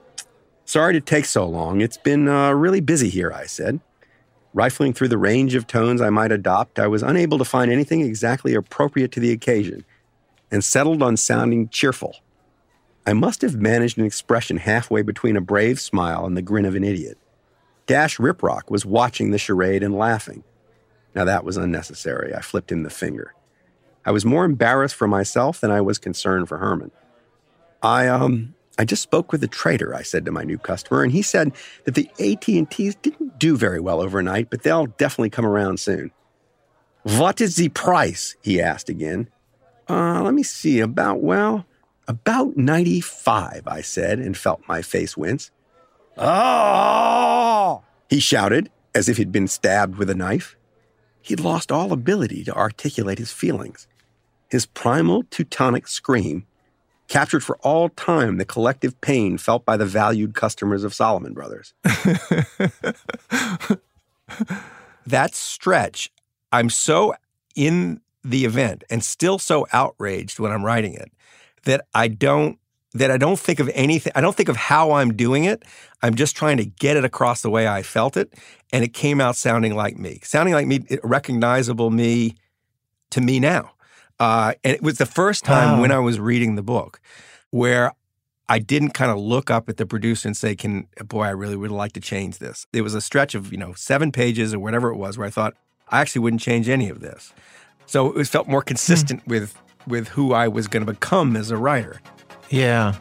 sorry 0.63 0.93
to 0.93 1.01
take 1.01 1.25
so 1.25 1.45
long. 1.45 1.81
It's 1.81 1.97
been 1.97 2.29
uh, 2.29 2.51
really 2.51 2.79
busy 2.79 3.09
here, 3.09 3.29
I 3.33 3.45
said. 3.45 3.81
Rifling 4.53 4.93
through 4.93 5.09
the 5.09 5.17
range 5.17 5.53
of 5.53 5.67
tones 5.67 5.99
I 5.99 6.09
might 6.09 6.31
adopt, 6.31 6.79
I 6.79 6.87
was 6.87 7.03
unable 7.03 7.37
to 7.37 7.43
find 7.43 7.69
anything 7.69 7.99
exactly 7.99 8.53
appropriate 8.53 9.11
to 9.11 9.19
the 9.19 9.33
occasion 9.33 9.83
and 10.49 10.63
settled 10.63 11.03
on 11.03 11.17
sounding 11.17 11.67
cheerful. 11.67 12.15
I 13.05 13.11
must 13.11 13.41
have 13.41 13.57
managed 13.57 13.97
an 13.97 14.05
expression 14.05 14.55
halfway 14.55 15.01
between 15.01 15.35
a 15.35 15.41
brave 15.41 15.81
smile 15.81 16.25
and 16.25 16.37
the 16.37 16.41
grin 16.41 16.63
of 16.63 16.75
an 16.75 16.85
idiot. 16.85 17.17
Dash 17.85 18.19
Riprock 18.19 18.69
was 18.69 18.85
watching 18.85 19.31
the 19.31 19.37
charade 19.37 19.83
and 19.83 19.97
laughing. 19.97 20.45
Now 21.15 21.25
that 21.25 21.43
was 21.43 21.57
unnecessary. 21.57 22.33
I 22.33 22.39
flipped 22.39 22.71
him 22.71 22.83
the 22.83 22.89
finger. 22.89 23.33
I 24.05 24.11
was 24.11 24.23
more 24.23 24.45
embarrassed 24.45 24.95
for 24.95 25.07
myself 25.07 25.59
than 25.59 25.69
I 25.69 25.81
was 25.81 25.97
concerned 25.97 26.47
for 26.47 26.59
Herman. 26.59 26.91
I 27.83 28.07
um 28.07 28.53
I 28.77 28.85
just 28.85 29.01
spoke 29.01 29.31
with 29.31 29.41
the 29.41 29.47
trader, 29.47 29.95
I 29.95 30.03
said 30.03 30.25
to 30.25 30.31
my 30.31 30.43
new 30.43 30.57
customer, 30.57 31.03
and 31.03 31.11
he 31.11 31.21
said 31.21 31.51
that 31.85 31.95
the 31.95 32.09
AT&Ts 32.19 32.95
didn't 32.95 33.39
do 33.39 33.57
very 33.57 33.79
well 33.79 34.01
overnight, 34.01 34.49
but 34.49 34.63
they'll 34.63 34.85
definitely 34.85 35.31
come 35.31 35.45
around 35.45 35.79
soon. 35.79 36.11
What 37.03 37.41
is 37.41 37.55
the 37.55 37.69
price? 37.69 38.35
he 38.41 38.61
asked 38.61 38.89
again. 38.89 39.29
Uh, 39.89 40.21
let 40.21 40.33
me 40.33 40.43
see, 40.43 40.79
about 40.79 41.21
well, 41.21 41.65
about 42.07 42.55
95, 42.55 43.63
I 43.65 43.81
said, 43.81 44.19
and 44.19 44.37
felt 44.37 44.61
my 44.67 44.81
face 44.81 45.17
wince. 45.17 45.51
Oh! 46.17 47.83
He 48.09 48.19
shouted, 48.19 48.69
as 48.93 49.09
if 49.09 49.17
he'd 49.17 49.31
been 49.31 49.47
stabbed 49.47 49.97
with 49.97 50.09
a 50.09 50.15
knife. 50.15 50.55
He'd 51.21 51.39
lost 51.39 51.71
all 51.71 51.91
ability 51.91 52.43
to 52.45 52.55
articulate 52.55 53.17
his 53.17 53.31
feelings. 53.31 53.87
His 54.49 54.65
primal 54.65 55.23
Teutonic 55.29 55.87
scream 55.87 56.45
captured 57.07 57.43
for 57.43 57.57
all 57.57 57.89
time 57.89 58.37
the 58.37 58.45
collective 58.45 58.99
pain 59.01 59.37
felt 59.37 59.65
by 59.65 59.77
the 59.77 59.85
valued 59.85 60.33
customers 60.33 60.83
of 60.83 60.93
Salomon 60.93 61.33
Brothers. 61.33 61.73
that 65.05 65.33
stretch, 65.33 66.11
I'm 66.51 66.69
so 66.69 67.15
in 67.55 68.01
the 68.23 68.45
event 68.45 68.83
and 68.89 69.03
still 69.03 69.39
so 69.39 69.67
outraged 69.71 70.39
when 70.39 70.51
I'm 70.51 70.65
writing 70.65 70.93
it 70.93 71.11
that 71.63 71.85
I 71.93 72.07
don't 72.07 72.59
that 72.93 73.11
I 73.11 73.17
don't 73.17 73.37
think 73.39 73.59
of 73.59 73.69
anything 73.73 74.11
I 74.15 74.21
don't 74.21 74.35
think 74.35 74.49
of 74.49 74.57
how 74.57 74.93
I'm 74.93 75.13
doing 75.13 75.45
it. 75.45 75.63
I'm 76.01 76.15
just 76.15 76.35
trying 76.35 76.57
to 76.57 76.65
get 76.65 76.97
it 76.97 77.05
across 77.05 77.41
the 77.41 77.49
way 77.49 77.67
I 77.67 77.83
felt 77.83 78.17
it 78.17 78.33
and 78.73 78.83
it 78.83 78.93
came 78.93 79.21
out 79.21 79.35
sounding 79.35 79.75
like 79.75 79.97
me. 79.97 80.19
Sounding 80.23 80.53
like 80.53 80.67
me 80.67 80.85
recognizable 81.03 81.89
me 81.89 82.35
to 83.11 83.21
me 83.21 83.39
now. 83.39 83.71
Uh, 84.19 84.53
and 84.63 84.73
it 84.75 84.81
was 84.81 84.97
the 84.97 85.05
first 85.05 85.43
time 85.45 85.73
Wow. 85.77 85.81
when 85.81 85.91
I 85.91 85.99
was 85.99 86.19
reading 86.19 86.55
the 86.55 86.63
book 86.63 86.99
where 87.51 87.91
I 88.49 88.59
didn't 88.59 88.91
kind 88.91 89.11
of 89.11 89.17
look 89.17 89.51
up 89.51 89.69
at 89.69 89.77
the 89.77 89.85
producer 89.85 90.27
and 90.27 90.35
say, 90.35 90.55
"Can 90.55 90.87
boy, 91.05 91.23
I 91.23 91.29
really 91.31 91.55
would 91.57 91.69
like 91.71 91.91
to 91.93 91.99
change 91.99 92.39
this." 92.39 92.65
It 92.73 92.81
was 92.81 92.93
a 92.95 93.01
stretch 93.01 93.35
of 93.35 93.51
you 93.51 93.57
know 93.57 93.73
seven 93.73 94.11
pages 94.11 94.53
or 94.53 94.59
whatever 94.59 94.89
it 94.89 94.95
was 94.97 95.17
where 95.17 95.27
I 95.27 95.29
thought 95.29 95.53
I 95.89 96.01
actually 96.01 96.21
wouldn't 96.21 96.41
change 96.41 96.67
any 96.69 96.89
of 96.89 96.99
this. 97.01 97.33
So 97.85 98.13
it 98.17 98.27
felt 98.27 98.47
more 98.47 98.61
consistent 98.61 99.25
with 99.27 99.55
with 99.85 100.07
who 100.09 100.33
I 100.33 100.47
was 100.47 100.67
going 100.67 100.85
to 100.85 100.91
become 100.91 101.35
as 101.37 101.51
a 101.51 101.57
writer. 101.57 102.01
Yeah. 102.49 102.95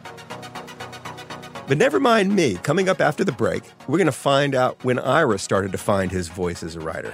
But 1.67 1.77
never 1.77 1.99
mind 1.99 2.33
me. 2.33 2.55
Coming 2.63 2.87
up 2.87 3.01
after 3.01 3.23
the 3.25 3.33
break, 3.33 3.63
we're 3.87 3.97
going 3.97 4.05
to 4.05 4.11
find 4.13 4.55
out 4.55 4.81
when 4.85 4.99
Ira 4.99 5.37
started 5.37 5.71
to 5.73 5.77
find 5.77 6.11
his 6.11 6.29
voice 6.29 6.63
as 6.63 6.75
a 6.75 6.79
writer 6.79 7.13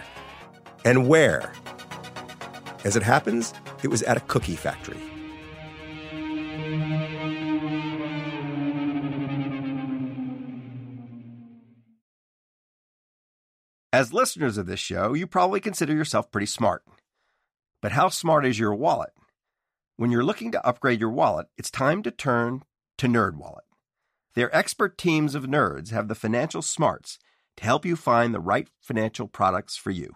and 0.86 1.08
where. 1.08 1.54
As 2.84 2.96
it 2.96 3.04
happens, 3.04 3.54
it 3.82 3.88
was 3.88 4.04
at 4.04 4.18
a 4.18 4.22
cookie 4.22 4.56
factory. 4.56 4.98
As 13.94 14.12
listeners 14.12 14.58
of 14.58 14.66
this 14.66 14.80
show, 14.80 15.14
you 15.14 15.28
probably 15.28 15.60
consider 15.60 15.94
yourself 15.94 16.32
pretty 16.32 16.48
smart. 16.48 16.84
But 17.82 17.92
how 17.92 18.10
smart 18.10 18.46
is 18.46 18.58
your 18.58 18.74
wallet? 18.74 19.12
When 19.98 20.10
you're 20.10 20.24
looking 20.24 20.52
to 20.52 20.66
upgrade 20.66 21.00
your 21.00 21.12
wallet, 21.12 21.48
it's 21.58 21.70
time 21.70 22.02
to 22.04 22.12
turn 22.12 22.64
to 22.98 23.08
NerdWallet. 23.08 23.68
Their 24.34 24.54
expert 24.56 24.98
teams 24.98 25.36
of 25.36 25.44
nerds 25.44 25.92
have 25.92 26.08
the 26.08 26.16
financial 26.16 26.64
smarts 26.64 27.20
to 27.58 27.64
help 27.64 27.86
you 27.86 27.96
find 27.96 28.34
the 28.34 28.40
right 28.40 28.68
financial 28.82 29.28
products 29.28 29.78
for 29.78 29.92
you. 29.92 30.16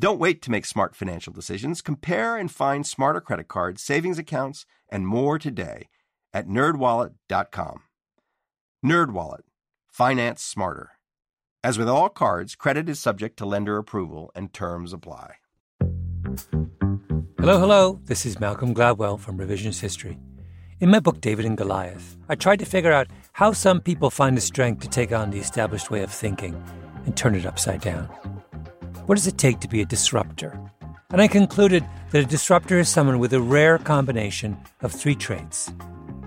Don't 0.00 0.20
wait 0.20 0.42
to 0.42 0.50
make 0.52 0.64
smart 0.64 0.94
financial 0.94 1.32
decisions. 1.32 1.82
Compare 1.82 2.36
and 2.36 2.50
find 2.50 2.86
smarter 2.86 3.20
credit 3.20 3.48
cards, 3.48 3.82
savings 3.82 4.18
accounts, 4.18 4.64
and 4.88 5.06
more 5.06 5.38
today 5.38 5.88
at 6.32 6.46
nerdwallet.com. 6.46 7.82
NerdWallet. 8.84 9.40
Finance 9.88 10.42
smarter. 10.42 10.90
As 11.64 11.78
with 11.78 11.88
all 11.88 12.08
cards, 12.08 12.54
credit 12.54 12.88
is 12.88 13.00
subject 13.00 13.36
to 13.38 13.46
lender 13.46 13.76
approval 13.76 14.30
and 14.36 14.52
terms 14.52 14.92
apply. 14.92 15.34
Hello, 17.40 17.58
hello. 17.58 18.00
This 18.04 18.24
is 18.24 18.38
Malcolm 18.38 18.72
Gladwell 18.72 19.18
from 19.18 19.36
Revisionist 19.36 19.80
History. 19.80 20.16
In 20.78 20.90
my 20.90 21.00
book, 21.00 21.20
David 21.20 21.44
and 21.44 21.56
Goliath, 21.56 22.16
I 22.28 22.36
tried 22.36 22.60
to 22.60 22.64
figure 22.64 22.92
out 22.92 23.08
how 23.32 23.52
some 23.52 23.80
people 23.80 24.10
find 24.10 24.36
the 24.36 24.40
strength 24.40 24.82
to 24.82 24.88
take 24.88 25.10
on 25.10 25.30
the 25.30 25.40
established 25.40 25.90
way 25.90 26.02
of 26.02 26.12
thinking 26.12 26.62
and 27.04 27.16
turn 27.16 27.34
it 27.34 27.46
upside 27.46 27.80
down. 27.80 28.37
What 29.08 29.14
does 29.14 29.26
it 29.26 29.38
take 29.38 29.60
to 29.60 29.68
be 29.68 29.80
a 29.80 29.86
disruptor? 29.86 30.60
And 31.08 31.22
I 31.22 31.28
concluded 31.28 31.82
that 32.10 32.24
a 32.24 32.26
disruptor 32.26 32.78
is 32.78 32.90
someone 32.90 33.18
with 33.18 33.32
a 33.32 33.40
rare 33.40 33.78
combination 33.78 34.58
of 34.82 34.92
three 34.92 35.14
traits. 35.14 35.72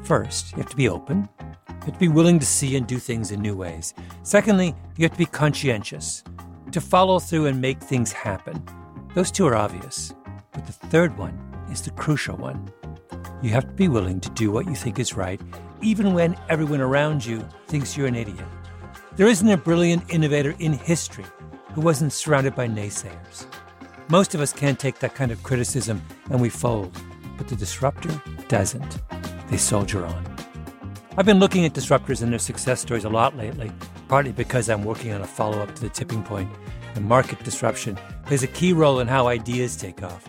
First, 0.02 0.54
you 0.54 0.58
have 0.58 0.72
to 0.72 0.76
be 0.76 0.90
open. 0.90 1.30
You 1.40 1.76
have 1.86 1.94
to 1.94 2.00
be 2.00 2.08
willing 2.08 2.40
to 2.40 2.46
see 2.48 2.76
and 2.76 2.88
do 2.88 2.98
things 2.98 3.30
in 3.30 3.40
new 3.40 3.56
ways. 3.56 3.94
Secondly, 4.24 4.74
you 4.98 5.04
have 5.04 5.12
to 5.12 5.18
be 5.20 5.28
conscientious, 5.28 6.24
to 6.72 6.82
follow 6.82 7.20
through 7.20 7.46
and 7.46 7.62
make 7.62 7.80
things 7.80 8.12
happen. 8.12 8.66
Those 9.14 9.30
two 9.30 9.46
are 9.46 9.56
obvious. 9.56 10.12
But 10.52 10.66
the 10.66 10.74
third 10.74 11.16
one 11.20 11.38
is 11.72 11.84
the 11.84 11.92
crucial 11.92 12.36
one. 12.36 12.74
You 13.44 13.52
have 13.52 13.68
to 13.68 13.74
be 13.74 13.90
willing 13.90 14.20
to 14.22 14.30
do 14.32 14.50
what 14.50 14.66
you 14.66 14.74
think 14.74 14.98
is 14.98 15.16
right, 15.16 15.40
even 15.84 16.16
when 16.16 16.36
everyone 16.50 16.82
around 16.82 17.24
you 17.24 17.48
thinks 17.68 17.96
you're 17.96 18.08
an 18.08 18.16
idiot. 18.16 18.48
There 19.18 19.28
isn't 19.28 19.48
a 19.48 19.56
brilliant 19.56 20.12
innovator 20.12 20.56
in 20.58 20.74
history 20.74 21.26
who 21.74 21.82
wasn't 21.82 22.14
surrounded 22.14 22.56
by 22.56 22.68
naysayers. 22.68 23.46
Most 24.10 24.36
of 24.36 24.42
us 24.42 24.52
can't 24.52 24.80
take 24.80 25.00
that 25.00 25.16
kind 25.16 25.32
of 25.32 25.42
criticism 25.44 26.02
and 26.30 26.42
we 26.42 26.50
fold, 26.50 26.96
but 27.38 27.48
the 27.48 27.56
disruptor 27.56 28.22
doesn't. 28.48 29.00
They 29.50 29.58
soldier 29.58 30.06
on. 30.06 30.26
I've 31.18 31.26
been 31.26 31.40
looking 31.40 31.66
at 31.66 31.74
disruptors 31.74 32.22
and 32.22 32.32
their 32.32 32.40
success 32.40 32.82
stories 32.82 33.06
a 33.06 33.10
lot 33.10 33.36
lately, 33.36 33.72
partly 34.08 34.32
because 34.32 34.70
I'm 34.70 34.84
working 34.84 35.12
on 35.12 35.22
a 35.22 35.28
follow 35.28 35.60
up 35.60 35.76
to 35.76 35.82
the 35.82 35.90
tipping 35.90 36.24
point, 36.24 36.50
and 36.96 37.06
market 37.06 37.44
disruption 37.44 37.98
plays 38.26 38.44
a 38.44 38.48
key 38.48 38.74
role 38.74 39.00
in 39.00 39.08
how 39.08 39.28
ideas 39.28 39.76
take 39.76 40.04
off. 40.04 40.28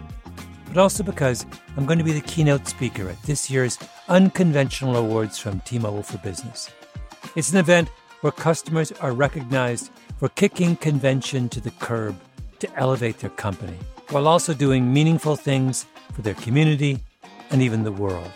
But 0.67 0.79
also 0.79 1.03
because 1.03 1.47
I'm 1.77 1.87
going 1.87 1.99
to 1.99 2.05
be 2.05 2.13
the 2.13 2.21
keynote 2.21 2.67
speaker 2.67 3.09
at 3.09 3.23
this 3.23 3.51
year's 3.51 3.79
Unconventional 4.09 4.97
Awards 4.97 5.39
from 5.39 5.61
T 5.61 5.79
Mobile 5.79 6.03
for 6.03 6.19
Business. 6.19 6.71
It's 7.37 7.53
an 7.53 7.59
event 7.59 7.91
where 8.23 8.33
customers 8.33 8.91
are 8.93 9.13
recognized 9.13 9.91
for 10.17 10.31
kicking 10.31 10.77
convention 10.77 11.49
to 11.51 11.61
the 11.61 11.71
curb 11.73 12.19
to 12.59 12.77
elevate 12.77 13.19
their 13.19 13.31
company, 13.31 13.77
while 14.11 14.27
also 14.27 14.55
doing 14.55 14.93
meaningful 14.93 15.37
things 15.37 15.87
for 16.13 16.23
their 16.23 16.35
community 16.35 16.99
and 17.51 17.61
even 17.61 17.83
the 17.83 17.93
world. 17.93 18.33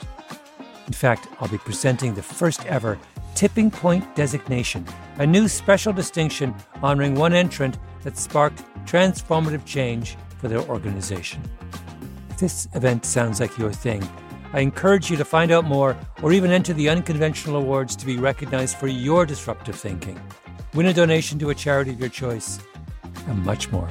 In 0.86 0.92
fact, 0.92 1.28
I'll 1.40 1.48
be 1.48 1.58
presenting 1.58 2.14
the 2.14 2.22
first 2.22 2.64
ever 2.66 2.98
tipping 3.34 3.70
point 3.70 4.16
designation 4.16 4.84
a 5.18 5.26
new 5.26 5.46
special 5.46 5.92
distinction 5.92 6.54
honoring 6.82 7.14
one 7.14 7.32
entrant 7.32 7.78
that 8.02 8.16
sparked 8.16 8.62
transformative 8.84 9.64
change 9.64 10.16
for 10.38 10.48
their 10.48 10.60
organization. 10.60 11.42
If 12.30 12.38
this 12.38 12.68
event 12.74 13.04
sounds 13.04 13.40
like 13.40 13.56
your 13.56 13.72
thing, 13.72 14.06
I 14.52 14.60
encourage 14.60 15.10
you 15.10 15.16
to 15.16 15.24
find 15.24 15.50
out 15.50 15.64
more 15.64 15.96
or 16.22 16.32
even 16.32 16.50
enter 16.50 16.72
the 16.72 16.88
unconventional 16.88 17.56
awards 17.56 17.96
to 17.96 18.06
be 18.06 18.16
recognized 18.16 18.76
for 18.76 18.86
your 18.86 19.26
disruptive 19.26 19.76
thinking. 19.76 20.20
Win 20.74 20.86
a 20.86 20.92
donation 20.92 21.38
to 21.38 21.50
a 21.50 21.54
charity 21.54 21.92
of 21.92 22.00
your 22.00 22.08
choice, 22.08 22.58
and 23.28 23.44
much 23.44 23.70
more. 23.70 23.88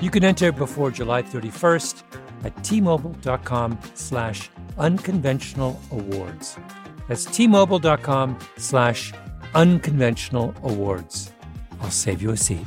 You 0.00 0.10
can 0.10 0.24
enter 0.24 0.52
before 0.52 0.90
July 0.90 1.22
31st 1.22 2.02
at 2.44 2.56
tmobile.com 2.56 3.78
slash 3.94 4.50
unconventional 4.78 5.80
awards. 5.90 6.56
That's 7.08 7.26
tmobile.com 7.26 8.38
slash 8.56 9.12
unconventional 9.54 10.54
awards. 10.62 11.32
I'll 11.80 11.90
save 11.90 12.22
you 12.22 12.30
a 12.30 12.36
seat. 12.36 12.66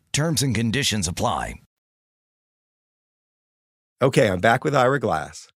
Terms 0.13 0.41
and 0.43 0.53
conditions 0.53 1.07
apply. 1.07 1.55
Okay, 4.01 4.29
I'm 4.29 4.39
back 4.39 4.63
with 4.63 4.75
Ira 4.75 4.99
Glass. 4.99 5.47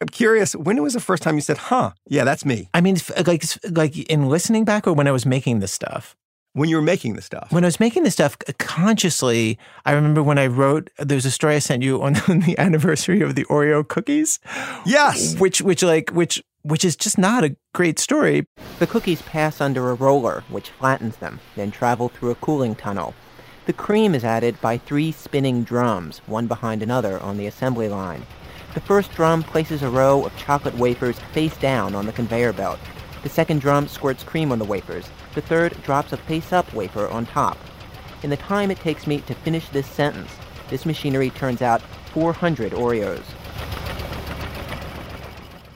I'm 0.00 0.08
curious, 0.08 0.54
when 0.56 0.82
was 0.82 0.94
the 0.94 1.00
first 1.00 1.22
time 1.22 1.34
you 1.34 1.42
said, 1.42 1.58
huh, 1.58 1.90
yeah, 2.08 2.24
that's 2.24 2.46
me? 2.46 2.70
I 2.72 2.80
mean, 2.80 2.96
like, 3.26 3.44
like 3.70 3.98
in 3.98 4.30
listening 4.30 4.64
back 4.64 4.86
or 4.86 4.94
when 4.94 5.06
I 5.06 5.10
was 5.10 5.26
making 5.26 5.60
this 5.60 5.72
stuff? 5.72 6.16
When 6.52 6.68
you 6.68 6.76
were 6.76 6.82
making 6.82 7.14
the 7.14 7.22
stuff. 7.22 7.52
When 7.52 7.62
I 7.62 7.68
was 7.68 7.78
making 7.78 8.02
the 8.02 8.10
stuff 8.10 8.36
consciously, 8.58 9.56
I 9.84 9.92
remember 9.92 10.20
when 10.20 10.36
I 10.36 10.48
wrote, 10.48 10.90
there's 10.98 11.24
a 11.24 11.30
story 11.30 11.54
I 11.54 11.60
sent 11.60 11.84
you 11.84 12.02
on, 12.02 12.16
on 12.28 12.40
the 12.40 12.58
anniversary 12.58 13.20
of 13.20 13.36
the 13.36 13.44
Oreo 13.44 13.86
cookies. 13.86 14.40
Yes. 14.84 15.38
Which, 15.38 15.62
which 15.62 15.84
like, 15.84 16.10
which, 16.10 16.42
which 16.62 16.84
is 16.84 16.96
just 16.96 17.18
not 17.18 17.44
a 17.44 17.56
great 17.72 18.00
story. 18.00 18.46
The 18.80 18.86
cookies 18.88 19.22
pass 19.22 19.60
under 19.60 19.90
a 19.90 19.94
roller, 19.94 20.42
which 20.48 20.70
flattens 20.70 21.16
them, 21.18 21.38
then 21.54 21.70
travel 21.70 22.08
through 22.08 22.30
a 22.30 22.34
cooling 22.36 22.74
tunnel. 22.74 23.14
The 23.66 23.72
cream 23.72 24.14
is 24.16 24.24
added 24.24 24.60
by 24.60 24.78
three 24.78 25.12
spinning 25.12 25.62
drums, 25.62 26.18
one 26.26 26.48
behind 26.48 26.82
another, 26.82 27.20
on 27.20 27.36
the 27.36 27.46
assembly 27.46 27.88
line. 27.88 28.26
The 28.74 28.80
first 28.80 29.12
drum 29.12 29.42
places 29.44 29.82
a 29.82 29.90
row 29.90 30.24
of 30.24 30.36
chocolate 30.36 30.76
wafers 30.76 31.18
face 31.32 31.56
down 31.58 31.94
on 31.94 32.06
the 32.06 32.12
conveyor 32.12 32.52
belt. 32.52 32.80
The 33.22 33.28
second 33.28 33.60
drum 33.60 33.86
squirts 33.86 34.24
cream 34.24 34.50
on 34.50 34.58
the 34.58 34.64
wafers. 34.64 35.08
The 35.34 35.40
third 35.40 35.80
drops 35.82 36.12
a 36.12 36.16
face-up 36.16 36.72
wafer 36.74 37.08
on 37.08 37.26
top. 37.26 37.56
In 38.22 38.30
the 38.30 38.36
time 38.36 38.70
it 38.70 38.78
takes 38.78 39.06
me 39.06 39.20
to 39.22 39.34
finish 39.34 39.68
this 39.68 39.86
sentence, 39.86 40.30
this 40.68 40.84
machinery 40.84 41.30
turns 41.30 41.62
out 41.62 41.80
400 42.12 42.72
Oreos. 42.72 43.22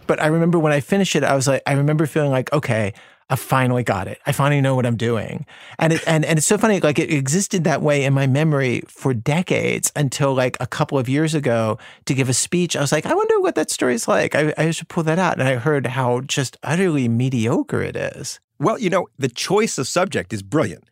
But 0.06 0.20
I 0.20 0.26
remember 0.26 0.58
when 0.58 0.72
I 0.72 0.80
finished 0.80 1.16
it, 1.16 1.24
I 1.24 1.34
was 1.34 1.48
like, 1.48 1.62
I 1.66 1.72
remember 1.72 2.06
feeling 2.06 2.30
like, 2.30 2.52
okay, 2.52 2.92
I 3.30 3.36
finally 3.36 3.82
got 3.82 4.06
it. 4.06 4.18
I 4.26 4.32
finally 4.32 4.60
know 4.60 4.74
what 4.74 4.84
I'm 4.84 4.96
doing. 4.96 5.46
And 5.78 5.94
it, 5.94 6.04
and, 6.06 6.24
and 6.24 6.38
it's 6.38 6.46
so 6.46 6.58
funny, 6.58 6.80
like 6.80 6.98
it 6.98 7.10
existed 7.10 7.64
that 7.64 7.80
way 7.80 8.04
in 8.04 8.12
my 8.12 8.26
memory 8.26 8.82
for 8.86 9.14
decades 9.14 9.90
until 9.96 10.34
like 10.34 10.56
a 10.60 10.66
couple 10.66 10.98
of 10.98 11.08
years 11.08 11.34
ago 11.34 11.78
to 12.04 12.14
give 12.14 12.28
a 12.28 12.34
speech. 12.34 12.76
I 12.76 12.80
was 12.80 12.92
like, 12.92 13.06
I 13.06 13.14
wonder 13.14 13.40
what 13.40 13.54
that 13.54 13.70
story's 13.70 14.06
like. 14.06 14.34
I, 14.34 14.52
I 14.58 14.70
should 14.72 14.88
pull 14.88 15.04
that 15.04 15.18
out. 15.18 15.38
And 15.38 15.48
I 15.48 15.56
heard 15.56 15.86
how 15.86 16.20
just 16.20 16.58
utterly 16.62 17.08
mediocre 17.08 17.82
it 17.82 17.96
is. 17.96 18.40
Well, 18.58 18.78
you 18.78 18.90
know, 18.90 19.08
the 19.18 19.28
choice 19.28 19.78
of 19.78 19.88
subject 19.88 20.32
is 20.32 20.42
brilliant. 20.42 20.84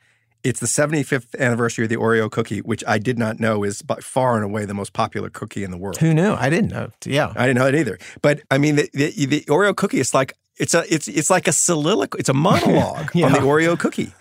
It's 0.42 0.58
the 0.58 0.66
75th 0.66 1.38
anniversary 1.38 1.84
of 1.84 1.88
the 1.88 1.96
Oreo 1.96 2.28
cookie, 2.28 2.58
which 2.60 2.82
I 2.86 2.98
did 2.98 3.16
not 3.16 3.38
know 3.38 3.62
is 3.62 3.80
by 3.82 3.96
far 3.96 4.34
and 4.34 4.44
away 4.44 4.64
the 4.64 4.74
most 4.74 4.92
popular 4.92 5.30
cookie 5.30 5.62
in 5.62 5.70
the 5.70 5.76
world. 5.76 5.98
Who 5.98 6.12
knew? 6.12 6.32
I 6.32 6.50
didn't 6.50 6.70
know. 6.70 6.90
Yeah. 7.04 7.32
I 7.36 7.46
didn't 7.46 7.58
know 7.58 7.68
it 7.68 7.76
either. 7.76 7.98
But 8.22 8.40
I 8.50 8.58
mean, 8.58 8.74
the, 8.74 8.90
the, 8.92 9.26
the 9.26 9.40
Oreo 9.42 9.76
cookie 9.76 10.00
is 10.00 10.12
like 10.12 10.36
it's 10.62 10.74
a 10.74 10.82
it's 10.94 11.08
it's 11.08 11.30
like 11.30 11.46
a 11.48 11.52
soliloquy. 11.52 12.18
It's 12.20 12.28
a 12.28 12.34
monologue 12.48 13.10
Yeah. 13.14 13.26
on 13.26 13.32
the 13.32 13.38
Oreo 13.40 13.78
cookie. 13.78 14.12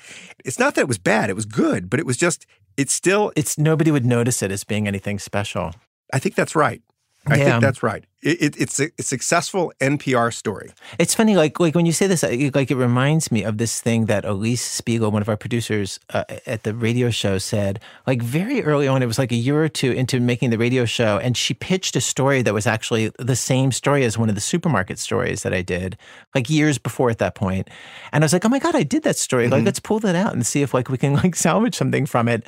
It's 0.43 0.59
not 0.59 0.73
that 0.75 0.81
it 0.81 0.87
was 0.87 0.97
bad; 0.97 1.29
it 1.29 1.35
was 1.35 1.45
good, 1.45 1.89
but 1.89 1.99
it 1.99 2.05
was 2.05 2.17
just 2.17 2.45
it's 2.77 2.93
still. 2.93 3.31
It's 3.35 3.57
nobody 3.57 3.91
would 3.91 4.05
notice 4.05 4.41
it 4.45 4.51
as 4.51 4.63
being 4.63 4.87
anything 4.87 5.19
special. 5.19 5.73
I 6.13 6.19
think 6.19 6.35
that's 6.35 6.55
right. 6.55 6.81
I 7.27 7.35
Yeah. 7.37 7.45
think 7.45 7.61
that's 7.61 7.83
right. 7.83 8.03
It, 8.21 8.41
it, 8.41 8.61
it's 8.61 8.79
a, 8.79 8.91
a 8.99 9.03
successful 9.03 9.73
NPR 9.79 10.33
story. 10.33 10.71
It's 10.99 11.15
funny, 11.15 11.35
like 11.35 11.59
like 11.59 11.73
when 11.73 11.85
you 11.85 11.91
say 11.91 12.05
this, 12.07 12.21
like 12.21 12.69
it 12.69 12.75
reminds 12.75 13.31
me 13.31 13.43
of 13.43 13.57
this 13.57 13.81
thing 13.81 14.05
that 14.05 14.25
Alix 14.25 14.61
Spiegel, 14.61 15.11
one 15.11 15.21
of 15.21 15.29
our 15.29 15.37
producers 15.37 15.99
uh, 16.11 16.23
at 16.45 16.63
the 16.63 16.75
radio 16.75 17.09
show, 17.09 17.37
said. 17.37 17.79
Like 18.05 18.21
very 18.21 18.63
early 18.63 18.87
on, 18.87 19.01
it 19.01 19.07
was 19.07 19.17
like 19.17 19.31
a 19.31 19.35
year 19.35 19.63
or 19.63 19.69
two 19.69 19.91
into 19.91 20.19
making 20.19 20.51
the 20.51 20.57
radio 20.57 20.85
show, 20.85 21.17
and 21.17 21.35
she 21.35 21.53
pitched 21.53 21.95
a 21.95 22.01
story 22.01 22.41
that 22.43 22.53
was 22.53 22.67
actually 22.67 23.11
the 23.17 23.35
same 23.35 23.71
story 23.71 24.03
as 24.03 24.17
one 24.17 24.29
of 24.29 24.35
the 24.35 24.41
supermarket 24.41 24.99
stories 24.99 25.41
that 25.43 25.53
I 25.53 25.63
did, 25.63 25.97
like 26.35 26.49
years 26.49 26.77
before 26.77 27.09
at 27.09 27.17
that 27.17 27.33
point. 27.33 27.69
And 28.11 28.23
I 28.23 28.25
was 28.25 28.33
like, 28.33 28.45
oh 28.45 28.49
my 28.49 28.59
god, 28.59 28.75
I 28.75 28.83
did 28.83 29.03
that 29.03 29.17
story. 29.17 29.47
Like 29.47 29.65
let's 29.65 29.79
pull 29.79 29.99
that 29.99 30.15
out 30.15 30.33
and 30.33 30.45
see 30.45 30.61
if 30.61 30.73
like 30.73 30.89
we 30.89 30.97
can 30.97 31.15
like 31.15 31.35
salvage 31.47 31.75
something 31.75 32.05
from 32.05 32.27
it. 32.27 32.45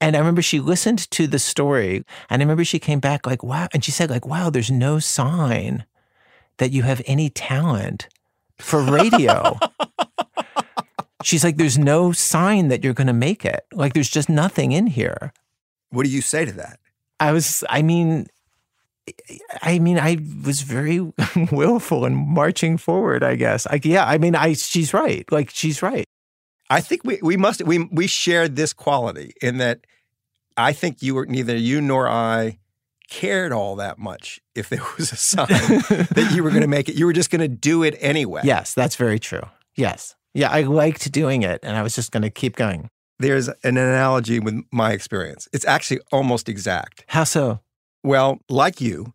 And 0.00 0.14
I 0.14 0.18
remember 0.18 0.42
she 0.42 0.60
listened 0.60 1.10
to 1.10 1.26
the 1.26 1.38
story, 1.38 2.04
and 2.30 2.42
I 2.42 2.44
remember 2.44 2.64
she 2.64 2.78
came 2.78 3.00
back 3.00 3.26
like, 3.26 3.42
wow, 3.42 3.68
and 3.72 3.84
she 3.84 3.90
said 3.90 4.10
like, 4.10 4.26
wow, 4.26 4.50
there's 4.50 4.70
no 4.70 4.98
sign 5.16 5.84
that 6.58 6.72
you 6.72 6.82
have 6.82 7.02
any 7.06 7.30
talent 7.30 8.08
for 8.58 8.82
radio. 8.82 9.58
She's 11.22 11.42
like, 11.42 11.56
there's 11.56 11.78
no 11.78 12.12
sign 12.12 12.68
that 12.68 12.84
you're 12.84 12.94
going 12.94 13.06
to 13.06 13.12
make 13.12 13.44
it. 13.44 13.66
Like, 13.72 13.94
there's 13.94 14.10
just 14.10 14.28
nothing 14.28 14.72
in 14.72 14.86
here. 14.86 15.32
What 15.90 16.04
do 16.04 16.10
you 16.10 16.20
say 16.20 16.44
to 16.44 16.52
that? 16.52 16.78
I 17.18 17.32
was, 17.32 17.64
I 17.68 17.82
mean, 17.82 18.26
I 19.62 19.78
mean, 19.78 19.98
I 19.98 20.18
was 20.44 20.60
very 20.60 21.00
willful 21.52 22.04
and 22.04 22.16
marching 22.16 22.76
forward, 22.76 23.24
I 23.24 23.36
guess. 23.36 23.66
Like, 23.66 23.84
yeah, 23.84 24.04
I 24.04 24.18
mean, 24.18 24.34
I, 24.34 24.52
she's 24.52 24.92
right. 24.92 25.30
Like, 25.32 25.50
she's 25.50 25.82
right. 25.82 26.06
I 26.68 26.80
think 26.80 27.04
we 27.04 27.20
we 27.22 27.36
must 27.36 27.62
we 27.64 27.84
we 27.92 28.08
shared 28.08 28.56
this 28.56 28.72
quality 28.72 29.34
in 29.40 29.58
that 29.58 29.86
I 30.56 30.72
think 30.72 31.00
you 31.00 31.14
were 31.14 31.26
neither 31.26 31.56
you 31.56 31.80
nor 31.80 32.08
I 32.08 32.58
cared 33.08 33.52
all 33.52 33.76
that 33.76 33.98
much 33.98 34.40
if 34.54 34.68
there 34.68 34.82
was 34.96 35.12
a 35.12 35.16
sign 35.16 35.46
that 35.48 36.32
you 36.34 36.42
were 36.42 36.50
going 36.50 36.62
to 36.62 36.68
make 36.68 36.88
it. 36.88 36.96
You 36.96 37.06
were 37.06 37.12
just 37.12 37.30
going 37.30 37.40
to 37.40 37.48
do 37.48 37.82
it 37.82 37.96
anyway. 38.00 38.42
Yes, 38.44 38.74
that's 38.74 38.96
very 38.96 39.18
true. 39.18 39.42
Yes. 39.76 40.14
Yeah, 40.34 40.50
I 40.50 40.62
liked 40.62 41.10
doing 41.12 41.42
it 41.42 41.60
and 41.62 41.76
I 41.76 41.82
was 41.82 41.94
just 41.94 42.12
going 42.12 42.22
to 42.22 42.30
keep 42.30 42.56
going. 42.56 42.88
There's 43.18 43.48
an 43.48 43.54
analogy 43.78 44.38
with 44.40 44.62
my 44.70 44.92
experience. 44.92 45.48
It's 45.52 45.64
actually 45.64 46.00
almost 46.12 46.48
exact. 46.48 47.04
How 47.08 47.24
so? 47.24 47.60
Well, 48.02 48.40
like 48.48 48.80
you, 48.80 49.14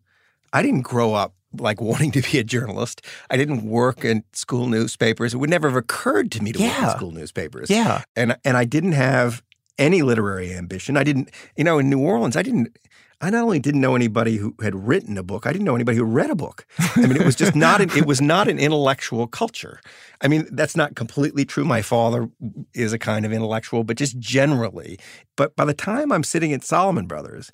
I 0.52 0.62
didn't 0.62 0.82
grow 0.82 1.14
up 1.14 1.34
like 1.58 1.80
wanting 1.80 2.10
to 2.12 2.22
be 2.22 2.38
a 2.38 2.44
journalist. 2.44 3.02
I 3.30 3.36
didn't 3.36 3.64
work 3.64 4.04
in 4.04 4.24
school 4.32 4.66
newspapers. 4.66 5.34
It 5.34 5.36
would 5.36 5.50
never 5.50 5.68
have 5.68 5.76
occurred 5.76 6.32
to 6.32 6.42
me 6.42 6.52
to 6.52 6.58
work 6.58 6.78
in 6.78 6.90
school 6.90 7.10
newspapers. 7.12 7.70
Yeah. 7.70 8.02
And 8.16 8.36
and 8.44 8.56
I 8.56 8.64
didn't 8.64 8.92
have 8.92 9.42
any 9.78 10.02
literary 10.02 10.54
ambition. 10.54 10.96
I 10.96 11.04
didn't, 11.04 11.30
you 11.56 11.64
know, 11.64 11.78
in 11.78 11.88
New 11.88 12.00
Orleans, 12.00 12.36
I 12.36 12.42
didn't 12.42 12.76
I 13.22 13.30
not 13.30 13.44
only 13.44 13.60
didn't 13.60 13.80
know 13.80 13.94
anybody 13.94 14.36
who 14.36 14.56
had 14.60 14.74
written 14.74 15.16
a 15.16 15.22
book, 15.22 15.46
I 15.46 15.52
didn't 15.52 15.64
know 15.64 15.76
anybody 15.76 15.96
who 15.96 16.04
read 16.04 16.28
a 16.28 16.34
book. 16.34 16.66
I 16.96 17.02
mean, 17.02 17.16
it 17.16 17.24
was 17.24 17.36
just 17.36 17.54
not 17.54 17.80
an, 17.80 17.88
it 17.96 18.04
was 18.04 18.20
not 18.20 18.48
an 18.48 18.58
intellectual 18.58 19.28
culture. 19.28 19.80
I 20.20 20.26
mean, 20.26 20.48
that's 20.50 20.76
not 20.76 20.96
completely 20.96 21.44
true. 21.44 21.64
My 21.64 21.82
father 21.82 22.28
is 22.74 22.92
a 22.92 22.98
kind 22.98 23.24
of 23.24 23.32
intellectual, 23.32 23.84
but 23.84 23.96
just 23.96 24.18
generally. 24.18 24.98
But 25.36 25.54
by 25.54 25.64
the 25.64 25.72
time 25.72 26.10
I'm 26.10 26.24
sitting 26.24 26.52
at 26.52 26.64
Salomon 26.64 27.06
Brothers, 27.06 27.52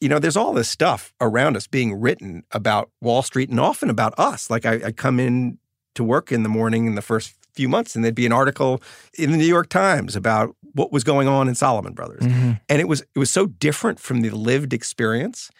you 0.00 0.08
know, 0.08 0.18
there's 0.18 0.36
all 0.36 0.54
this 0.54 0.70
stuff 0.70 1.12
around 1.20 1.56
us 1.56 1.66
being 1.66 2.00
written 2.00 2.44
about 2.52 2.90
Wall 3.02 3.20
Street 3.20 3.50
and 3.50 3.60
often 3.60 3.90
about 3.90 4.14
us. 4.16 4.48
Like 4.48 4.64
I, 4.64 4.80
I 4.86 4.92
come 4.92 5.20
in 5.20 5.58
to 5.96 6.04
work 6.04 6.32
in 6.32 6.44
the 6.44 6.48
morning 6.48 6.86
in 6.86 6.94
the 6.94 7.02
first 7.02 7.34
few 7.58 7.68
months, 7.68 7.94
and 7.94 8.04
there'd 8.04 8.14
be 8.14 8.26
an 8.26 8.32
article 8.32 8.80
in 9.18 9.32
the 9.32 9.36
New 9.36 9.52
York 9.56 9.68
Times 9.68 10.14
about 10.14 10.54
what 10.74 10.92
was 10.92 11.02
going 11.02 11.26
on 11.26 11.48
in 11.48 11.54
Salomon 11.54 11.92
Brothers, 11.92 12.22
mm-hmm. 12.22 12.52
and 12.68 12.80
it 12.80 12.86
was 12.86 13.00
it 13.14 13.18
was 13.18 13.30
so 13.30 13.46
different 13.46 13.98
from 13.98 14.20
the 14.20 14.30
lived 14.30 14.72
experience 14.72 15.50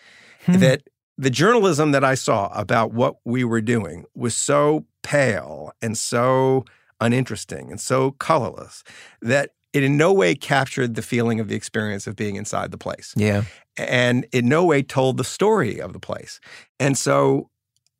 hmm. 0.46 0.58
that 0.60 0.82
the 1.18 1.30
journalism 1.30 1.90
that 1.90 2.04
I 2.04 2.14
saw 2.14 2.48
about 2.54 2.92
what 2.92 3.16
we 3.24 3.42
were 3.42 3.60
doing 3.60 4.04
was 4.14 4.34
so 4.36 4.86
pale 5.02 5.72
and 5.82 5.98
so 5.98 6.64
uninteresting 7.00 7.70
and 7.70 7.80
so 7.80 8.12
colorless 8.12 8.84
that 9.20 9.50
it 9.72 9.82
in 9.82 9.96
no 9.96 10.12
way 10.12 10.34
captured 10.34 10.94
the 10.94 11.02
feeling 11.02 11.40
of 11.40 11.48
the 11.48 11.56
experience 11.56 12.06
of 12.06 12.14
being 12.16 12.36
inside 12.36 12.70
the 12.70 12.78
place 12.78 13.14
Yeah. 13.16 13.42
and 13.76 14.26
in 14.32 14.48
no 14.48 14.64
way 14.64 14.82
told 14.82 15.16
the 15.16 15.24
story 15.24 15.80
of 15.80 15.92
the 15.92 15.98
place. 15.98 16.40
And 16.78 16.96
so 16.96 17.50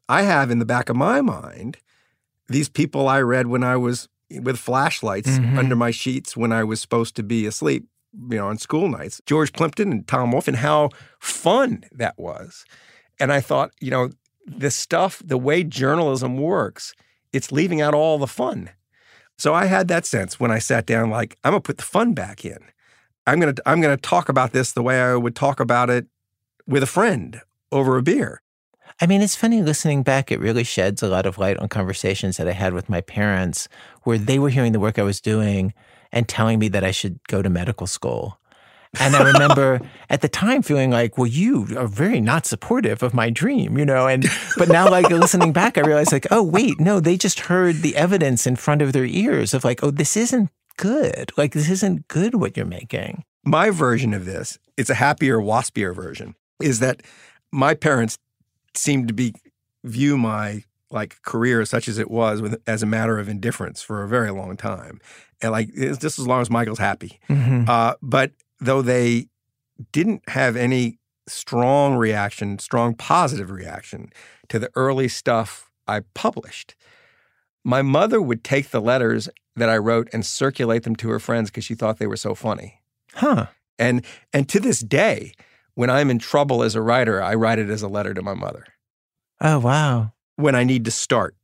I 0.08 0.22
have 0.22 0.50
in 0.50 0.58
the 0.58 0.64
back 0.64 0.88
of 0.88 0.96
my 0.96 1.20
mind 1.20 1.76
these 2.48 2.68
people 2.68 3.08
I 3.08 3.20
read 3.20 3.46
when 3.46 3.62
I 3.62 3.76
was 3.76 4.08
with 4.30 4.58
flashlights 4.58 5.38
Mhm. 5.38 5.58
under 5.58 5.76
my 5.76 5.90
sheets 5.90 6.36
when 6.36 6.52
I 6.52 6.64
was 6.64 6.80
supposed 6.80 7.16
to 7.16 7.22
be 7.22 7.46
asleep, 7.46 7.86
you 8.30 8.36
know, 8.38 8.48
on 8.48 8.58
school 8.58 8.88
nights. 8.88 9.20
George 9.26 9.52
Plimpton 9.52 9.90
and 9.92 10.06
Tom 10.06 10.32
Wolfe, 10.32 10.48
and 10.48 10.56
how 10.58 10.90
fun 11.20 11.84
that 11.92 12.14
was. 12.18 12.64
And 13.20 13.32
I 13.32 13.40
thought, 13.40 13.70
you 13.80 13.90
know, 13.90 14.10
the 14.46 14.70
stuff, 14.70 15.22
the 15.24 15.38
way 15.38 15.62
journalism 15.64 16.36
works, 16.36 16.94
it's 17.32 17.52
leaving 17.52 17.80
out 17.80 17.94
all 17.94 18.18
the 18.18 18.26
fun. 18.26 18.70
So 19.38 19.54
I 19.54 19.66
had 19.66 19.88
that 19.88 20.04
sense 20.06 20.40
when 20.40 20.50
I 20.50 20.58
sat 20.58 20.84
down, 20.86 21.10
like, 21.10 21.36
I'm 21.44 21.52
gonna 21.52 21.60
put 21.60 21.76
the 21.78 21.84
fun 21.84 22.12
back 22.14 22.44
in. 22.44 22.58
I'm 23.26 23.40
gonna 23.40 23.54
I'm 23.66 23.80
gonna 23.80 23.96
talk 23.98 24.28
about 24.28 24.52
this 24.52 24.72
the 24.72 24.82
way 24.82 25.00
I 25.00 25.14
would 25.14 25.36
talk 25.36 25.60
about 25.60 25.90
it 25.90 26.06
with 26.66 26.82
a 26.82 26.86
friend 26.86 27.40
over 27.70 27.96
a 27.98 28.02
beer. 28.02 28.40
I 29.00 29.06
mean, 29.06 29.22
it's 29.22 29.36
funny 29.36 29.62
listening 29.62 30.02
back. 30.02 30.32
It 30.32 30.40
really 30.40 30.64
sheds 30.64 31.02
a 31.02 31.08
lot 31.08 31.24
of 31.24 31.38
light 31.38 31.56
on 31.58 31.68
conversations 31.68 32.36
that 32.36 32.48
I 32.48 32.52
had 32.52 32.74
with 32.74 32.88
my 32.88 33.00
parents 33.00 33.68
where 34.02 34.18
they 34.18 34.40
were 34.40 34.50
hearing 34.50 34.72
the 34.72 34.80
work 34.80 34.98
I 34.98 35.04
was 35.04 35.20
doing 35.20 35.72
and 36.10 36.28
telling 36.28 36.58
me 36.58 36.68
that 36.68 36.82
I 36.82 36.90
should 36.90 37.20
go 37.28 37.40
to 37.40 37.48
medical 37.48 37.86
school. 37.86 38.40
And 38.98 39.14
I 39.14 39.22
remember 39.22 39.80
at 40.10 40.20
the 40.20 40.28
time 40.28 40.62
feeling 40.62 40.90
like, 40.90 41.16
well, 41.16 41.28
you 41.28 41.68
are 41.76 41.86
very 41.86 42.20
not 42.20 42.44
supportive 42.46 43.02
of 43.04 43.14
my 43.14 43.30
dream, 43.30 43.78
you 43.78 43.84
know? 43.84 44.08
And, 44.08 44.24
but 44.56 44.68
now, 44.68 44.90
like 44.90 45.08
listening 45.10 45.52
back, 45.52 45.78
I 45.78 45.82
realized, 45.82 46.10
like, 46.10 46.26
oh, 46.30 46.42
wait, 46.42 46.80
no, 46.80 46.98
they 46.98 47.16
just 47.16 47.40
heard 47.40 47.76
the 47.76 47.94
evidence 47.94 48.46
in 48.46 48.56
front 48.56 48.82
of 48.82 48.92
their 48.92 49.04
ears 49.04 49.54
of 49.54 49.62
like, 49.62 49.84
oh, 49.84 49.90
this 49.90 50.16
isn't 50.16 50.50
good. 50.76 51.30
Like, 51.36 51.52
this 51.52 51.70
isn't 51.70 52.08
good 52.08 52.34
what 52.34 52.56
you're 52.56 52.66
making. 52.66 53.24
My 53.44 53.70
version 53.70 54.12
of 54.12 54.24
this, 54.24 54.58
it's 54.76 54.90
a 54.90 54.94
happier, 54.94 55.38
waspier 55.38 55.94
version, 55.94 56.34
is 56.60 56.80
that 56.80 57.02
my 57.52 57.74
parents 57.74 58.18
seemed 58.78 59.08
to 59.08 59.14
be 59.14 59.34
view 59.84 60.16
my 60.16 60.64
like 60.90 61.20
career 61.22 61.64
such 61.64 61.86
as 61.88 61.98
it 61.98 62.10
was 62.10 62.40
with 62.40 62.60
as 62.66 62.82
a 62.82 62.86
matter 62.86 63.18
of 63.18 63.28
indifference 63.28 63.82
for 63.82 64.02
a 64.02 64.08
very 64.08 64.30
long 64.30 64.56
time. 64.56 65.00
And 65.42 65.52
like 65.52 65.68
it's 65.74 65.98
just 65.98 66.18
as 66.18 66.26
long 66.26 66.40
as 66.40 66.50
Michael's 66.50 66.78
happy. 66.78 67.20
Mhm. 67.28 67.68
Uh, 67.68 67.94
but 68.02 68.32
though 68.60 68.82
they 68.82 69.28
didn't 69.92 70.22
have 70.28 70.56
any 70.56 70.98
strong 71.26 71.94
reaction, 71.94 72.58
strong 72.58 72.94
positive 72.94 73.50
reaction 73.50 74.10
to 74.48 74.58
the 74.58 74.70
early 74.74 75.08
stuff 75.08 75.70
I 75.86 76.00
published, 76.14 76.74
my 77.64 77.82
mother 77.82 78.20
would 78.20 78.42
take 78.42 78.70
the 78.70 78.80
letters 78.80 79.28
that 79.56 79.68
I 79.68 79.76
wrote 79.76 80.08
and 80.12 80.24
circulate 80.24 80.84
them 80.84 80.96
to 80.96 81.10
her 81.10 81.20
friends 81.20 81.50
because 81.50 81.64
she 81.64 81.74
thought 81.74 81.98
they 81.98 82.06
were 82.06 82.16
so 82.16 82.34
funny. 82.34 82.80
Huh. 83.14 83.46
And 83.78 84.04
and 84.32 84.48
to 84.48 84.58
this 84.58 84.80
day, 84.80 85.32
when 85.78 85.90
I'm 85.90 86.10
in 86.10 86.18
trouble 86.18 86.64
as 86.64 86.74
a 86.74 86.82
writer, 86.82 87.22
I 87.22 87.34
write 87.36 87.60
it 87.60 87.70
as 87.70 87.82
a 87.82 87.88
letter 87.88 88.12
to 88.12 88.20
my 88.20 88.34
mother 88.34 88.64
Oh, 89.40 89.60
wow. 89.60 90.12
when 90.34 90.56
I 90.56 90.64
need 90.64 90.84
to 90.86 90.90
start. 90.90 91.36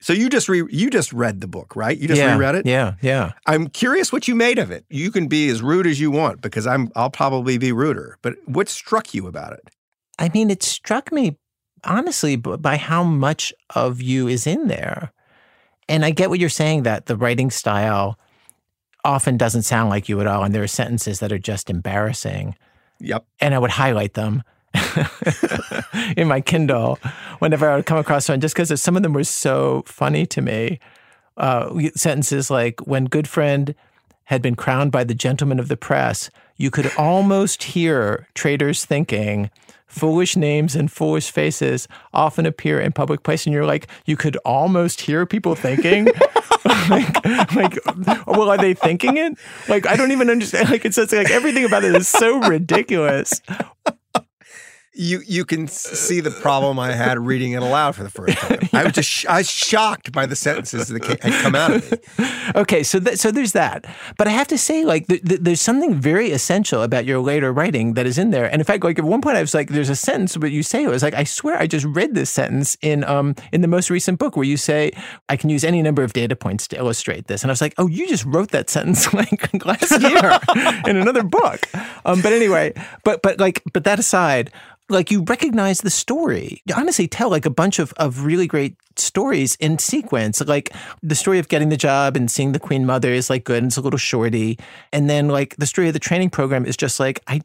So 0.00 0.12
you 0.12 0.28
just 0.28 0.48
re- 0.48 0.68
you 0.70 0.90
just 0.90 1.12
read 1.12 1.40
the 1.40 1.48
book, 1.48 1.74
right? 1.74 1.98
You 1.98 2.06
just 2.06 2.20
yeah, 2.20 2.34
reread 2.36 2.54
it. 2.54 2.66
Yeah, 2.66 2.94
yeah. 3.02 3.32
I'm 3.46 3.66
curious 3.66 4.12
what 4.12 4.28
you 4.28 4.36
made 4.36 4.60
of 4.60 4.70
it. 4.70 4.84
You 4.88 5.10
can 5.10 5.26
be 5.26 5.48
as 5.48 5.60
rude 5.60 5.88
as 5.88 5.98
you 5.98 6.12
want 6.12 6.40
because 6.40 6.68
I'm 6.68 6.92
I'll 6.94 7.10
probably 7.10 7.58
be 7.58 7.72
ruder. 7.72 8.16
But 8.22 8.36
what 8.46 8.68
struck 8.68 9.12
you 9.12 9.26
about 9.26 9.54
it? 9.54 9.68
I 10.20 10.28
mean, 10.28 10.50
it 10.50 10.62
struck 10.62 11.10
me 11.10 11.36
honestly 11.82 12.36
by 12.36 12.76
how 12.76 13.02
much 13.02 13.52
of 13.74 14.00
you 14.00 14.28
is 14.28 14.46
in 14.46 14.68
there. 14.68 15.10
And 15.88 16.04
I 16.04 16.10
get 16.12 16.30
what 16.30 16.38
you're 16.38 16.48
saying 16.48 16.84
that 16.84 17.06
the 17.06 17.16
writing 17.16 17.50
style 17.50 18.20
often 19.04 19.36
doesn't 19.36 19.62
sound 19.62 19.90
like 19.90 20.08
you 20.08 20.20
at 20.20 20.28
all. 20.28 20.44
And 20.44 20.54
there 20.54 20.62
are 20.62 20.68
sentences 20.68 21.18
that 21.18 21.32
are 21.32 21.38
just 21.38 21.68
embarrassing. 21.70 22.54
Yep. 23.00 23.24
And 23.40 23.54
I 23.54 23.58
would 23.58 23.70
highlight 23.70 24.14
them 24.14 24.42
in 26.16 26.28
my 26.28 26.40
Kindle 26.40 26.98
whenever 27.38 27.68
I 27.68 27.76
would 27.76 27.86
come 27.86 27.98
across 27.98 28.28
one, 28.28 28.40
just 28.40 28.54
because 28.54 28.80
some 28.80 28.96
of 28.96 29.02
them 29.02 29.12
were 29.12 29.24
so 29.24 29.82
funny 29.86 30.26
to 30.26 30.42
me. 30.42 30.80
Uh, 31.36 31.88
sentences 31.94 32.50
like, 32.50 32.80
when 32.86 33.08
Gutfreund 33.08 33.74
had 34.24 34.42
been 34.42 34.56
crowned 34.56 34.92
by 34.92 35.04
the 35.04 35.14
gentleman 35.14 35.58
of 35.60 35.68
the 35.68 35.76
press, 35.76 36.30
you 36.56 36.70
could 36.70 36.90
almost 36.98 37.62
hear 37.62 38.26
traders 38.34 38.84
thinking, 38.84 39.50
foolish 39.86 40.36
names 40.36 40.76
and 40.76 40.92
foolish 40.92 41.30
faces 41.30 41.88
often 42.12 42.44
appear 42.44 42.80
in 42.80 42.92
public 42.92 43.22
place. 43.22 43.46
And 43.46 43.54
you're 43.54 43.64
like, 43.64 43.88
you 44.04 44.16
could 44.16 44.36
almost 44.44 45.00
hear 45.02 45.24
people 45.24 45.54
thinking. 45.54 46.08
like, 46.90 47.24
like, 47.54 47.78
well, 48.26 48.50
are 48.50 48.58
they 48.58 48.74
thinking 48.74 49.16
it? 49.16 49.38
Like, 49.68 49.86
I 49.86 49.96
don't 49.96 50.12
even 50.12 50.30
understand. 50.30 50.70
Like, 50.70 50.84
it's 50.84 50.96
just 50.96 51.12
like 51.12 51.30
everything 51.30 51.64
about 51.64 51.84
it 51.84 51.94
is 51.94 52.08
so 52.08 52.38
ridiculous. 52.40 53.40
You 55.00 55.22
you 55.24 55.44
can 55.44 55.68
see 55.68 56.18
the 56.20 56.32
problem 56.32 56.76
I 56.80 56.90
had 56.90 57.20
reading 57.20 57.52
it 57.52 57.62
aloud 57.62 57.94
for 57.94 58.02
the 58.02 58.10
first 58.10 58.36
time. 58.38 58.58
I 58.72 58.82
was 58.82 58.94
just 58.94 59.08
sh- 59.08 59.26
I 59.26 59.38
was 59.38 59.48
shocked 59.48 60.10
by 60.10 60.26
the 60.26 60.34
sentences 60.34 60.88
that 60.88 61.00
ca- 61.00 61.16
had 61.22 61.40
come 61.40 61.54
out 61.54 61.70
of 61.70 61.92
me. 61.92 61.98
Okay, 62.56 62.82
so 62.82 62.98
th- 62.98 63.16
so 63.16 63.30
there's 63.30 63.52
that, 63.52 63.84
but 64.16 64.26
I 64.26 64.30
have 64.30 64.48
to 64.48 64.58
say, 64.58 64.84
like, 64.84 65.06
th- 65.06 65.22
th- 65.22 65.40
there's 65.40 65.60
something 65.60 65.94
very 65.94 66.32
essential 66.32 66.82
about 66.82 67.04
your 67.04 67.20
later 67.20 67.52
writing 67.52 67.94
that 67.94 68.06
is 68.06 68.18
in 68.18 68.32
there. 68.32 68.46
And 68.50 68.60
in 68.60 68.64
fact, 68.64 68.82
like 68.82 68.98
at 68.98 69.04
one 69.04 69.20
point, 69.20 69.36
I 69.36 69.40
was 69.40 69.54
like, 69.54 69.68
"There's 69.68 69.88
a 69.88 69.94
sentence," 69.94 70.36
but 70.36 70.50
you 70.50 70.64
say 70.64 70.82
it 70.82 70.88
was 70.88 71.04
like, 71.04 71.14
"I 71.14 71.22
swear, 71.22 71.56
I 71.60 71.68
just 71.68 71.86
read 71.86 72.16
this 72.16 72.28
sentence 72.30 72.76
in 72.82 73.04
um 73.04 73.36
in 73.52 73.60
the 73.60 73.68
most 73.68 73.90
recent 73.90 74.18
book 74.18 74.34
where 74.36 74.46
you 74.46 74.56
say 74.56 74.90
I 75.28 75.36
can 75.36 75.48
use 75.48 75.62
any 75.62 75.80
number 75.80 76.02
of 76.02 76.12
data 76.12 76.34
points 76.34 76.66
to 76.68 76.76
illustrate 76.76 77.28
this." 77.28 77.44
And 77.44 77.52
I 77.52 77.52
was 77.52 77.60
like, 77.60 77.74
"Oh, 77.78 77.86
you 77.86 78.08
just 78.08 78.24
wrote 78.24 78.50
that 78.50 78.68
sentence 78.68 79.14
like 79.20 79.64
last 79.64 80.02
year 80.02 80.40
in 80.90 80.96
another 80.96 81.22
book." 81.22 81.60
Um, 82.04 82.20
but 82.20 82.32
anyway, 82.32 82.72
but 83.04 83.22
but 83.22 83.38
like, 83.38 83.62
but 83.72 83.84
that 83.84 84.00
aside. 84.00 84.50
Like 84.90 85.10
you 85.10 85.22
recognize 85.22 85.80
the 85.80 85.90
story. 85.90 86.62
You 86.64 86.74
honestly 86.74 87.06
tell 87.06 87.28
like 87.28 87.44
a 87.44 87.50
bunch 87.50 87.78
of, 87.78 87.92
of 87.98 88.24
really 88.24 88.46
great 88.46 88.74
stories 88.96 89.54
in 89.56 89.78
sequence. 89.78 90.40
Like 90.40 90.72
the 91.02 91.14
story 91.14 91.38
of 91.38 91.48
getting 91.48 91.68
the 91.68 91.76
job 91.76 92.16
and 92.16 92.30
seeing 92.30 92.52
the 92.52 92.58
Queen 92.58 92.86
Mother 92.86 93.12
is 93.12 93.28
like 93.28 93.44
good 93.44 93.58
and 93.58 93.66
it's 93.66 93.76
a 93.76 93.82
little 93.82 93.98
shorty. 93.98 94.58
And 94.92 95.10
then 95.10 95.28
like 95.28 95.56
the 95.56 95.66
story 95.66 95.88
of 95.88 95.92
the 95.92 95.98
training 95.98 96.30
program 96.30 96.64
is 96.64 96.76
just 96.76 96.98
like, 96.98 97.22
I 97.26 97.40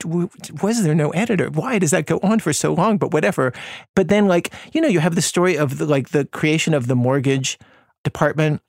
was 0.62 0.84
there 0.84 0.96
no 0.96 1.10
editor? 1.10 1.50
Why 1.50 1.80
does 1.80 1.92
that 1.92 2.06
go 2.06 2.20
on 2.24 2.40
for 2.40 2.54
so 2.54 2.74
long? 2.74 2.98
But 2.98 3.12
whatever. 3.12 3.52
But 3.94 4.08
then 4.08 4.28
like, 4.28 4.54
you 4.72 4.80
know, 4.80 4.88
you 4.88 5.02
have 5.02 5.16
the 5.16 5.22
story 5.22 5.58
of 5.58 5.80
the, 5.80 5.86
like 5.86 6.10
the 6.10 6.26
creation 6.26 6.74
of 6.74 6.88
the 6.88 6.96
mortgage 6.96 7.60
department 8.04 8.62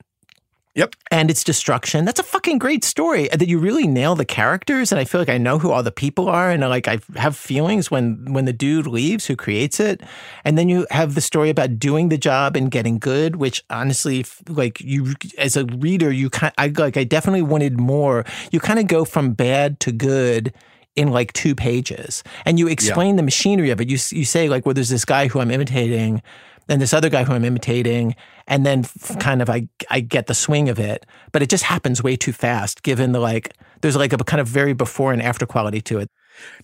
Yep. 0.75 0.95
and 1.09 1.31
its 1.31 1.41
destruction. 1.43 2.03
That's 2.03 2.19
a 2.19 2.23
fucking 2.23 2.57
great 2.57 2.83
story. 2.83 3.31
Uh, 3.31 3.37
that 3.37 3.47
you 3.47 3.59
really 3.59 3.87
nail 3.87 4.13
the 4.13 4.25
characters, 4.25 4.91
and 4.91 4.99
I 4.99 5.05
feel 5.05 5.21
like 5.21 5.29
I 5.29 5.37
know 5.37 5.57
who 5.57 5.71
all 5.71 5.81
the 5.81 5.91
people 5.91 6.27
are, 6.27 6.51
and 6.51 6.65
uh, 6.65 6.69
like 6.69 6.89
I 6.89 6.99
have 7.15 7.37
feelings 7.37 7.89
when 7.89 8.33
when 8.33 8.43
the 8.43 8.51
dude 8.51 8.85
leaves 8.85 9.25
who 9.25 9.37
creates 9.37 9.79
it, 9.79 10.01
and 10.43 10.57
then 10.57 10.67
you 10.67 10.85
have 10.91 11.15
the 11.15 11.21
story 11.21 11.49
about 11.49 11.79
doing 11.79 12.09
the 12.09 12.17
job 12.17 12.57
and 12.57 12.69
getting 12.69 12.99
good, 12.99 13.37
which 13.37 13.63
honestly, 13.69 14.25
like 14.49 14.81
you 14.81 15.13
as 15.37 15.55
a 15.55 15.63
reader, 15.65 16.11
you 16.11 16.29
kind 16.29 16.53
I 16.57 16.67
like 16.67 16.97
I 16.97 17.05
definitely 17.05 17.43
wanted 17.43 17.79
more. 17.79 18.25
You 18.51 18.59
kind 18.59 18.79
of 18.79 18.87
go 18.87 19.05
from 19.05 19.31
bad 19.31 19.79
to 19.81 19.93
good 19.93 20.53
in 20.97 21.09
like 21.09 21.31
two 21.31 21.55
pages, 21.55 22.21
and 22.45 22.59
you 22.59 22.67
explain 22.67 23.15
the 23.15 23.23
machinery 23.23 23.69
of 23.69 23.79
it. 23.79 23.89
You 23.89 23.97
you 24.11 24.25
say 24.25 24.49
like, 24.49 24.65
well, 24.65 24.73
there's 24.73 24.89
this 24.89 25.05
guy 25.05 25.27
who 25.29 25.39
I'm 25.39 25.51
imitating 25.51 26.21
and 26.67 26.81
this 26.81 26.93
other 26.93 27.09
guy 27.09 27.23
who 27.23 27.33
I'm 27.33 27.45
imitating, 27.45 28.15
and 28.47 28.65
then 28.65 28.79
f- 28.79 29.17
kind 29.19 29.41
of 29.41 29.49
I 29.49 29.67
I 29.89 29.99
get 29.99 30.27
the 30.27 30.33
swing 30.33 30.69
of 30.69 30.79
it, 30.79 31.05
but 31.31 31.41
it 31.41 31.49
just 31.49 31.63
happens 31.63 32.03
way 32.03 32.15
too 32.15 32.33
fast. 32.33 32.83
Given 32.83 33.11
the 33.11 33.19
like, 33.19 33.53
there's 33.81 33.95
like 33.95 34.13
a 34.13 34.17
kind 34.17 34.41
of 34.41 34.47
very 34.47 34.73
before 34.73 35.13
and 35.13 35.21
after 35.21 35.45
quality 35.45 35.81
to 35.81 35.99
it. 35.99 36.09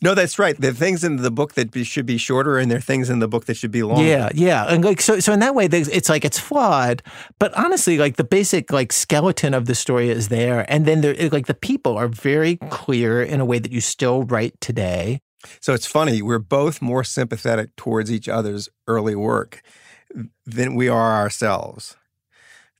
No, 0.02 0.14
that's 0.14 0.38
right. 0.38 0.60
There 0.60 0.72
are 0.72 0.74
things 0.74 1.04
in 1.04 1.18
the 1.18 1.32
book 1.32 1.54
that 1.54 1.72
be, 1.72 1.84
should 1.84 2.06
be 2.06 2.18
shorter, 2.18 2.58
and 2.58 2.70
there 2.70 2.80
are 2.80 2.82
things 2.82 3.10
in 3.10 3.20
the 3.20 3.28
book 3.28 3.46
that 3.46 3.56
should 3.56 3.72
be 3.72 3.84
longer. 3.84 4.04
Yeah, 4.04 4.30
yeah, 4.34 4.66
and 4.66 4.84
like 4.84 5.02
so, 5.02 5.20
so 5.20 5.32
in 5.32 5.40
that 5.40 5.56
way, 5.56 5.66
it's 5.72 6.10
like 6.10 6.26
it's 6.26 6.40
flawed, 6.40 7.02
but 7.40 7.54
honestly, 7.58 7.98
like 7.98 8.18
the 8.18 8.24
basic 8.24 8.72
like 8.72 8.92
skeleton 8.92 9.54
of 9.54 9.66
the 9.66 9.76
story 9.76 10.10
is 10.10 10.28
there, 10.28 10.66
and 10.68 10.86
then 10.86 11.02
there 11.02 11.16
like 11.30 11.48
the 11.48 11.54
people 11.54 11.98
are 11.98 12.08
very 12.08 12.58
clear 12.70 13.22
in 13.22 13.40
a 13.40 13.46
way 13.46 13.60
that 13.60 13.72
you 13.72 13.82
still 13.82 14.24
write 14.24 14.60
today. 14.60 15.22
So 15.60 15.74
it's 15.74 15.88
funny. 15.88 16.22
We're 16.22 16.40
both 16.40 16.82
more 16.82 17.04
sympathetic 17.04 17.76
towards 17.76 18.12
each 18.12 18.30
other's 18.30 18.70
early 18.88 19.16
work 19.16 19.64
than 20.46 20.76
we 20.76 20.88
are 20.90 21.14
ourselves 21.14 21.96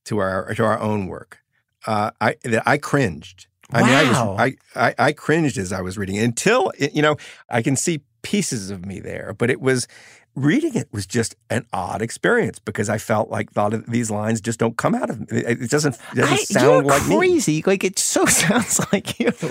to 0.06 0.20
our 0.20 0.54
to 0.56 0.64
our 0.64 0.80
own 0.80 1.08
work. 1.08 1.40
Uh, 1.86 2.12
I 2.20 2.36
I 2.66 2.78
cringed. 2.78 3.48
I 3.74 3.84
mean, 3.84 3.94
I 3.94 4.04
Wow. 4.04 4.34
was 4.34 4.40
I, 4.76 4.88
I 4.90 4.96
I 5.08 5.12
cringed 5.14 5.58
as 5.58 5.72
I 5.72 5.82
was 5.82 5.98
reading 5.98 6.16
it 6.18 6.24
until 6.24 6.72
it, 6.78 6.94
you 6.94 7.02
know 7.02 7.16
I 7.50 7.62
can 7.62 7.76
see 7.76 8.02
pieces 8.22 8.70
of 8.70 8.86
me 8.86 9.00
there, 9.00 9.34
but 9.38 9.50
it 9.50 9.62
was 9.62 9.88
reading 10.36 10.76
it 10.76 10.88
was 10.94 11.06
just 11.06 11.36
an 11.50 11.66
odd 11.74 12.02
experience 12.02 12.58
because 12.60 12.90
I 12.90 12.98
felt 12.98 13.30
like 13.30 13.52
thought 13.52 13.74
of 13.74 13.86
these 13.88 14.10
lines 14.10 14.40
just 14.40 14.60
don't 14.60 14.78
come 14.78 14.96
out 14.96 15.10
of 15.10 15.20
me. 15.20 15.28
It, 15.40 15.70
doesn't 15.70 15.96
it 16.12 16.16
doesn't 16.16 16.32
I, 16.32 16.36
sound 16.38 16.86
like 16.86 17.06
me. 17.06 17.16
crazy. 17.18 17.64
Like 17.66 17.84
it 17.84 17.98
so 18.00 18.26
sounds 18.28 18.80
like 18.94 19.20
you. 19.20 19.32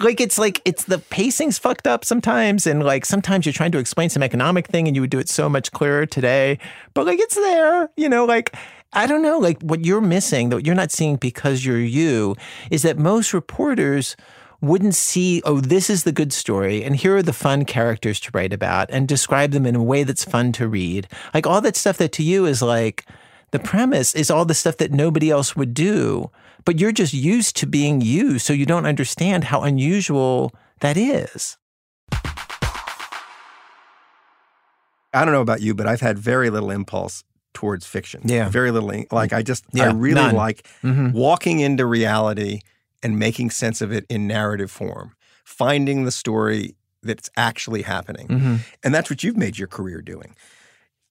like 0.00 0.20
it's 0.20 0.38
like 0.38 0.60
it's 0.64 0.84
the 0.84 0.98
pacing's 0.98 1.58
fucked 1.58 1.86
up 1.86 2.04
sometimes, 2.04 2.66
and 2.66 2.82
like 2.82 3.04
sometimes 3.04 3.46
you're 3.46 3.52
trying 3.52 3.72
to 3.72 3.78
explain 3.78 4.08
some 4.10 4.22
economic 4.22 4.66
thing, 4.66 4.86
and 4.86 4.96
you 4.96 5.02
would 5.02 5.10
do 5.10 5.18
it 5.18 5.28
so 5.28 5.48
much 5.48 5.72
clearer 5.72 6.06
today. 6.06 6.58
But 6.94 7.06
like 7.06 7.18
it's 7.20 7.34
there, 7.34 7.90
you 7.96 8.08
know. 8.08 8.24
Like 8.24 8.54
I 8.92 9.06
don't 9.06 9.22
know. 9.22 9.38
Like 9.38 9.60
what 9.62 9.84
you're 9.84 10.00
missing 10.00 10.48
that 10.50 10.66
you're 10.66 10.74
not 10.74 10.90
seeing 10.90 11.16
because 11.16 11.64
you're 11.64 11.78
you 11.78 12.36
is 12.70 12.82
that 12.82 12.98
most 12.98 13.32
reporters 13.32 14.16
wouldn't 14.62 14.94
see, 14.94 15.40
oh, 15.46 15.58
this 15.60 15.88
is 15.88 16.04
the 16.04 16.12
good 16.12 16.32
story, 16.32 16.84
and 16.84 16.96
here 16.96 17.16
are 17.16 17.22
the 17.22 17.32
fun 17.32 17.64
characters 17.64 18.20
to 18.20 18.30
write 18.34 18.52
about, 18.52 18.90
and 18.90 19.08
describe 19.08 19.52
them 19.52 19.64
in 19.64 19.74
a 19.74 19.82
way 19.82 20.02
that's 20.04 20.24
fun 20.24 20.52
to 20.52 20.68
read. 20.68 21.08
Like 21.32 21.46
all 21.46 21.60
that 21.62 21.76
stuff 21.76 21.96
that 21.98 22.12
to 22.12 22.22
you 22.22 22.44
is 22.46 22.60
like 22.60 23.06
the 23.52 23.58
premise 23.58 24.14
is 24.14 24.30
all 24.30 24.44
the 24.44 24.54
stuff 24.54 24.76
that 24.76 24.92
nobody 24.92 25.30
else 25.30 25.56
would 25.56 25.72
do, 25.74 26.30
but 26.64 26.78
you're 26.80 26.92
just 26.92 27.12
used 27.14 27.56
to 27.56 27.66
being 27.66 28.00
you, 28.00 28.38
so 28.38 28.52
you 28.52 28.66
don't 28.66 28.86
understand 28.86 29.44
how 29.44 29.62
unusual 29.62 30.52
that 30.80 30.96
is. 30.96 31.56
I 35.12 35.24
don't 35.24 35.32
know 35.34 35.40
about 35.40 35.60
you, 35.60 35.74
but 35.74 35.86
I've 35.86 36.00
had 36.00 36.18
very 36.18 36.50
little 36.50 36.70
impulse 36.70 37.24
towards 37.52 37.84
fiction. 37.84 38.22
Yeah. 38.24 38.48
Very 38.48 38.70
little. 38.70 38.92
Like 39.10 39.32
I 39.32 39.42
just, 39.42 39.64
I 39.76 39.86
really 39.90 40.14
none. 40.14 40.34
like 40.36 40.68
Mhm. 40.82 41.12
walking 41.12 41.58
into 41.60 41.84
reality 41.84 42.60
and 43.02 43.18
making 43.18 43.50
sense 43.50 43.80
of 43.80 43.90
it 43.92 44.06
in 44.08 44.28
narrative 44.28 44.70
form, 44.70 45.16
finding 45.44 46.04
the 46.04 46.12
story 46.12 46.76
that's 47.02 47.28
actually 47.36 47.82
happening. 47.82 48.28
Mhm. 48.28 48.60
And 48.84 48.94
that's 48.94 49.10
what 49.10 49.24
you've 49.24 49.36
made 49.36 49.58
your 49.58 49.66
career 49.68 50.00
doing. 50.00 50.36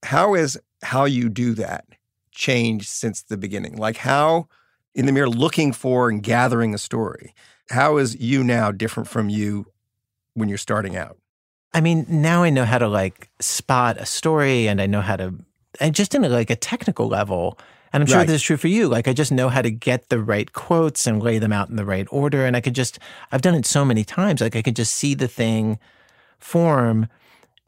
How 0.03 0.33
is 0.33 0.57
how 0.83 1.03
you 1.03 1.27
do 1.27 1.53
that 1.55 1.85
changed 2.31 2.87
since 2.87 3.21
the 3.23 3.35
beginning? 3.37 3.75
Like 3.75 3.97
how 3.97 4.47
in 4.95 5.05
the 5.05 5.11
mirror 5.11 5.29
looking 5.29 5.71
for 5.73 6.09
and 6.09 6.21
gathering 6.23 6.73
a 6.73 6.77
story, 6.77 7.33
how 7.69 7.97
is 7.97 8.19
you 8.19 8.43
now 8.43 8.71
different 8.71 9.07
from 9.07 9.29
you 9.29 9.65
when 10.33 10.49
you're 10.49 10.57
starting 10.57 10.95
out? 10.95 11.17
I 11.73 11.81
mean, 11.81 12.05
now 12.09 12.43
I 12.43 12.49
know 12.49 12.65
how 12.65 12.79
to 12.79 12.87
like 12.87 13.29
spot 13.39 13.97
a 13.97 14.05
story 14.05 14.67
and 14.67 14.81
I 14.81 14.87
know 14.87 15.01
how 15.01 15.15
to, 15.17 15.35
and 15.79 15.93
just 15.93 16.15
in 16.15 16.23
a, 16.23 16.29
like 16.29 16.49
a 16.49 16.55
technical 16.55 17.07
level. 17.07 17.59
And 17.93 18.03
I'm 18.03 18.07
sure 18.07 18.17
Right. 18.17 18.27
this 18.27 18.37
is 18.37 18.43
true 18.43 18.57
for 18.57 18.67
you. 18.67 18.87
Like, 18.87 19.07
I 19.07 19.13
just 19.13 19.31
know 19.31 19.49
how 19.49 19.63
to 19.63 19.71
get 19.71 20.09
the 20.09 20.19
right 20.19 20.51
quotes 20.53 21.07
and 21.07 21.21
lay 21.23 21.39
them 21.39 21.51
out 21.51 21.69
in 21.69 21.75
the 21.75 21.85
right 21.85 22.07
order. 22.11 22.45
And 22.45 22.55
I 22.55 22.61
could 22.61 22.75
just, 22.75 22.99
I've 23.31 23.41
done 23.41 23.55
it 23.55 23.65
so 23.65 23.83
many 23.83 24.03
times. 24.03 24.41
Like, 24.41 24.55
I 24.55 24.61
could 24.61 24.75
just 24.75 24.93
see 24.93 25.15
the 25.15 25.27
thing 25.27 25.79
form 26.37 27.07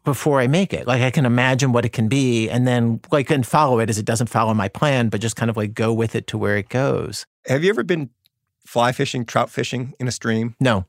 before 0.03 0.39
I 0.39 0.47
make 0.47 0.73
it. 0.73 0.87
Like, 0.87 1.01
I 1.01 1.11
can 1.11 1.25
imagine 1.25 1.71
what 1.71 1.85
it 1.85 1.89
can 1.89 2.07
be 2.07 2.49
and 2.49 2.67
then, 2.67 2.99
like, 3.11 3.29
and 3.29 3.45
follow 3.45 3.79
it 3.79 3.89
as 3.89 3.97
it 3.97 4.05
doesn't 4.05 4.27
follow 4.27 4.53
my 4.53 4.67
plan, 4.67 5.09
but 5.09 5.21
just 5.21 5.35
kind 5.35 5.49
of 5.49 5.57
like 5.57 5.73
go 5.73 5.93
with 5.93 6.15
it 6.15 6.27
to 6.27 6.37
where 6.37 6.57
it 6.57 6.69
goes. 6.69 7.25
Have 7.47 7.63
you 7.63 7.69
ever 7.69 7.83
been 7.83 8.09
fly 8.65 8.91
fishing, 8.91 9.25
trout 9.25 9.49
fishing 9.49 9.93
in 9.99 10.07
a 10.07 10.11
stream? 10.11 10.55
No. 10.59 10.85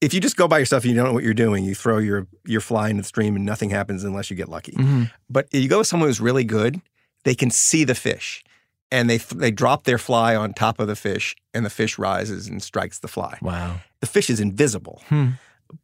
If 0.00 0.14
you 0.14 0.20
just 0.20 0.36
go 0.36 0.46
by 0.46 0.58
yourself 0.58 0.84
and 0.84 0.90
you 0.90 0.96
don't 0.96 1.08
know 1.08 1.12
what 1.12 1.24
you're 1.24 1.34
doing, 1.34 1.64
you 1.64 1.74
throw 1.74 1.98
your 1.98 2.28
your 2.44 2.60
fly 2.60 2.88
into 2.88 3.02
the 3.02 3.08
stream 3.08 3.34
and 3.34 3.44
nothing 3.44 3.70
happens 3.70 4.04
unless 4.04 4.30
you 4.30 4.36
get 4.36 4.48
lucky. 4.48 4.72
Mhm. 4.72 5.10
But 5.28 5.48
if 5.50 5.60
you 5.60 5.68
go 5.68 5.78
with 5.78 5.88
someone 5.88 6.08
who's 6.08 6.20
really 6.20 6.44
good, 6.44 6.80
they 7.24 7.34
can 7.34 7.50
see 7.50 7.82
the 7.82 7.96
fish. 7.96 8.44
And 8.92 9.10
they 9.10 9.18
they 9.18 9.50
drop 9.50 9.84
their 9.84 9.98
fly 9.98 10.36
on 10.36 10.54
top 10.54 10.78
of 10.78 10.86
the 10.86 10.94
fish 10.94 11.34
and 11.52 11.66
the 11.66 11.70
fish 11.70 11.98
rises 11.98 12.46
and 12.46 12.62
strikes 12.62 13.00
the 13.00 13.08
fly. 13.08 13.38
Wow. 13.42 13.80
The 14.00 14.06
fish 14.06 14.30
is 14.30 14.38
invisible. 14.38 15.02
Hmm. 15.08 15.30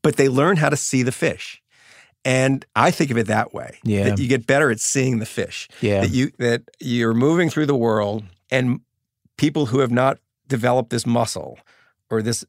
But 0.00 0.16
they 0.16 0.28
learn 0.28 0.58
how 0.58 0.68
to 0.68 0.76
see 0.76 1.02
the 1.02 1.12
fish. 1.12 1.60
And 2.24 2.64
I 2.74 2.90
think 2.90 3.10
of 3.10 3.18
it 3.18 3.26
that 3.26 3.52
way. 3.52 3.78
Yeah. 3.84 4.04
That 4.04 4.18
you 4.18 4.28
get 4.28 4.46
better 4.46 4.70
at 4.70 4.80
seeing 4.80 5.18
the 5.18 5.26
fish. 5.26 5.68
Yeah. 5.80 6.00
That 6.00 6.10
you 6.10 6.30
that 6.38 6.62
you're 6.80 7.14
moving 7.14 7.50
through 7.50 7.66
the 7.66 7.76
world 7.76 8.24
and 8.50 8.80
people 9.36 9.66
who 9.66 9.80
have 9.80 9.90
not 9.90 10.18
developed 10.48 10.90
this 10.90 11.06
muscle 11.06 11.58
or 12.10 12.22
this 12.22 12.44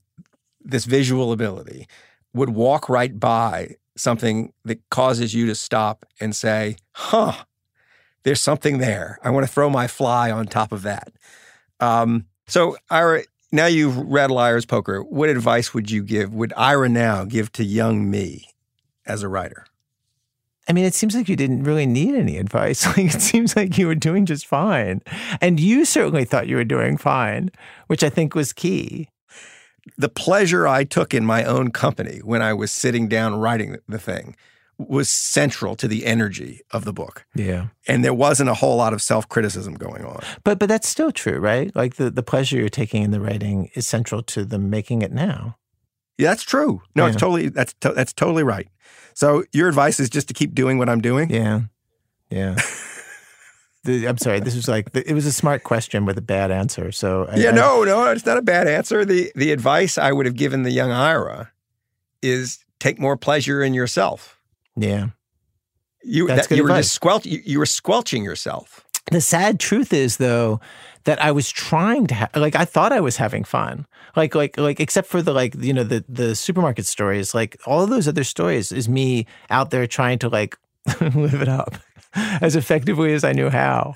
this 0.61 0.85
visual 0.85 1.31
ability 1.31 1.87
would 2.33 2.49
walk 2.49 2.89
right 2.89 3.19
by 3.19 3.75
something 3.97 4.51
that 4.63 4.81
causes 4.89 5.33
you 5.33 5.45
to 5.47 5.55
stop 5.55 6.05
and 6.19 6.35
say, 6.35 6.77
"Huh, 6.93 7.43
there's 8.23 8.41
something 8.41 8.77
there. 8.77 9.19
I 9.23 9.29
want 9.29 9.45
to 9.45 9.51
throw 9.51 9.69
my 9.69 9.87
fly 9.87 10.31
on 10.31 10.47
top 10.47 10.71
of 10.71 10.81
that." 10.83 11.13
Um, 11.79 12.25
so, 12.47 12.77
Ira, 12.89 13.23
now 13.51 13.65
you've 13.65 13.97
read 13.97 14.31
Liar's 14.31 14.65
Poker. 14.65 15.01
What 15.03 15.29
advice 15.29 15.73
would 15.73 15.91
you 15.91 16.03
give? 16.03 16.33
Would 16.33 16.53
Ira 16.55 16.89
now 16.89 17.25
give 17.25 17.51
to 17.53 17.63
young 17.63 18.09
me 18.09 18.47
as 19.05 19.23
a 19.23 19.27
writer? 19.27 19.65
I 20.67 20.73
mean, 20.73 20.85
it 20.85 20.95
seems 20.95 21.15
like 21.15 21.29
you 21.29 21.35
didn't 21.35 21.63
really 21.63 21.85
need 21.85 22.15
any 22.15 22.37
advice. 22.37 22.85
Like, 22.97 23.13
it 23.13 23.21
seems 23.21 23.55
like 23.55 23.77
you 23.77 23.87
were 23.87 23.95
doing 23.95 24.25
just 24.25 24.47
fine. 24.47 25.01
And 25.41 25.59
you 25.59 25.85
certainly 25.85 26.25
thought 26.25 26.47
you 26.47 26.55
were 26.55 26.63
doing 26.63 26.97
fine, 26.97 27.51
which 27.87 28.03
I 28.03 28.09
think 28.09 28.33
was 28.35 28.51
key. 28.53 29.09
the 29.97 30.09
pleasure 30.09 30.67
I 30.67 30.83
took 30.83 31.13
in 31.13 31.25
my 31.25 31.43
own 31.43 31.71
company 31.71 32.19
when 32.23 32.41
I 32.41 32.53
was 32.53 32.71
sitting 32.71 33.07
down 33.07 33.35
writing 33.35 33.77
the 33.87 33.99
thing 33.99 34.35
was 34.77 35.07
central 35.07 35.75
to 35.77 35.87
the 35.87 36.05
energy 36.05 36.61
of 36.71 36.83
the 36.83 36.91
book. 36.91 37.25
Yeah. 37.33 37.67
And 37.87 38.03
there 38.03 38.13
wasn't 38.13 38.49
a 38.49 38.55
whole 38.55 38.77
lot 38.77 38.93
of 38.93 39.01
self 39.01 39.29
criticism 39.29 39.75
going 39.75 40.03
on. 40.03 40.21
But 40.43 40.59
but 40.59 40.67
that's 40.67 40.87
still 40.87 41.11
true, 41.11 41.39
right? 41.39 41.73
Like 41.75 41.95
the, 41.95 42.09
the 42.09 42.23
pleasure 42.23 42.57
you're 42.57 42.69
taking 42.69 43.03
in 43.03 43.11
the 43.11 43.21
writing 43.21 43.69
is 43.75 43.87
central 43.87 44.21
to 44.23 44.43
the 44.43 44.59
making 44.59 45.01
it 45.01 45.11
now. 45.11 45.57
Yeah, 46.17 46.29
that's 46.29 46.43
true. 46.43 46.81
No, 46.95 47.05
it's 47.07 47.17
totally 47.17 47.49
that's 47.49 47.73
to, 47.81 47.91
that's 47.91 48.13
totally 48.13 48.43
right. 48.43 48.67
So 49.13 49.43
your 49.53 49.67
advice 49.67 49.99
is 49.99 50.09
just 50.09 50.27
to 50.29 50.33
keep 50.33 50.53
doing 50.53 50.77
what 50.77 50.89
I'm 50.89 51.01
doing. 51.01 51.29
Yeah. 51.29 51.61
Yeah. 52.29 52.55
the, 53.83 54.07
I'm 54.07 54.17
sorry. 54.17 54.39
This 54.39 54.55
was 54.55 54.67
like 54.67 54.89
it 54.95 55.13
was 55.13 55.25
a 55.25 55.31
smart 55.31 55.63
question 55.63 56.05
with 56.05 56.17
a 56.17 56.21
bad 56.21 56.51
answer. 56.51 56.91
So 56.91 57.27
I, 57.29 57.37
yeah, 57.37 57.49
I- 57.49 57.53
no, 57.53 57.83
no, 57.83 58.11
it's 58.11 58.25
not 58.25 58.37
a 58.37 58.41
bad 58.41 58.67
answer. 58.67 59.05
The 59.05 59.31
the 59.35 59.51
advice 59.51 59.97
I 59.97 60.11
would 60.11 60.25
have 60.25 60.35
given 60.35 60.63
the 60.63 60.71
young 60.71 60.91
Ira 60.91 61.51
is 62.21 62.59
take 62.79 62.99
more 62.99 63.17
pleasure 63.17 63.61
in 63.63 63.73
yourself. 63.73 64.39
yeah. 64.75 65.07
You 66.07 66.27
That's 66.27 66.41
that, 66.41 66.49
good 66.49 66.57
you 66.57 66.63
were 66.63 66.69
just 66.69 66.91
squelch 66.91 67.25
you, 67.25 67.41
you 67.43 67.57
were 67.57 67.65
squelching 67.65 68.23
yourself. 68.23 68.85
The 69.11 69.21
sad 69.21 69.59
truth 69.59 69.91
is, 69.91 70.17
though, 70.17 70.59
that 71.05 71.21
I 71.23 71.31
was 71.31 71.49
trying 71.49 72.07
to 72.07 72.15
ha- 72.15 72.29
like 72.35 72.55
I 72.55 72.65
thought 72.65 72.91
I 72.91 72.99
was 72.99 73.17
having 73.17 73.43
fun, 73.43 73.85
like 74.15 74.35
like 74.35 74.57
like 74.57 74.79
except 74.79 75.07
for 75.07 75.21
the 75.21 75.33
like 75.33 75.55
you 75.55 75.73
know 75.73 75.83
the 75.83 76.03
the 76.09 76.35
supermarket 76.35 76.85
stories, 76.85 77.33
like 77.33 77.57
all 77.65 77.83
of 77.83 77.89
those 77.89 78.07
other 78.07 78.23
stories 78.23 78.71
is 78.71 78.89
me 78.89 79.25
out 79.49 79.69
there 79.71 79.87
trying 79.87 80.19
to 80.19 80.29
like 80.29 80.57
live 81.01 81.41
it 81.41 81.47
up 81.47 81.77
as 82.15 82.55
effectively 82.55 83.13
as 83.13 83.23
I 83.23 83.31
knew 83.31 83.49
how. 83.49 83.93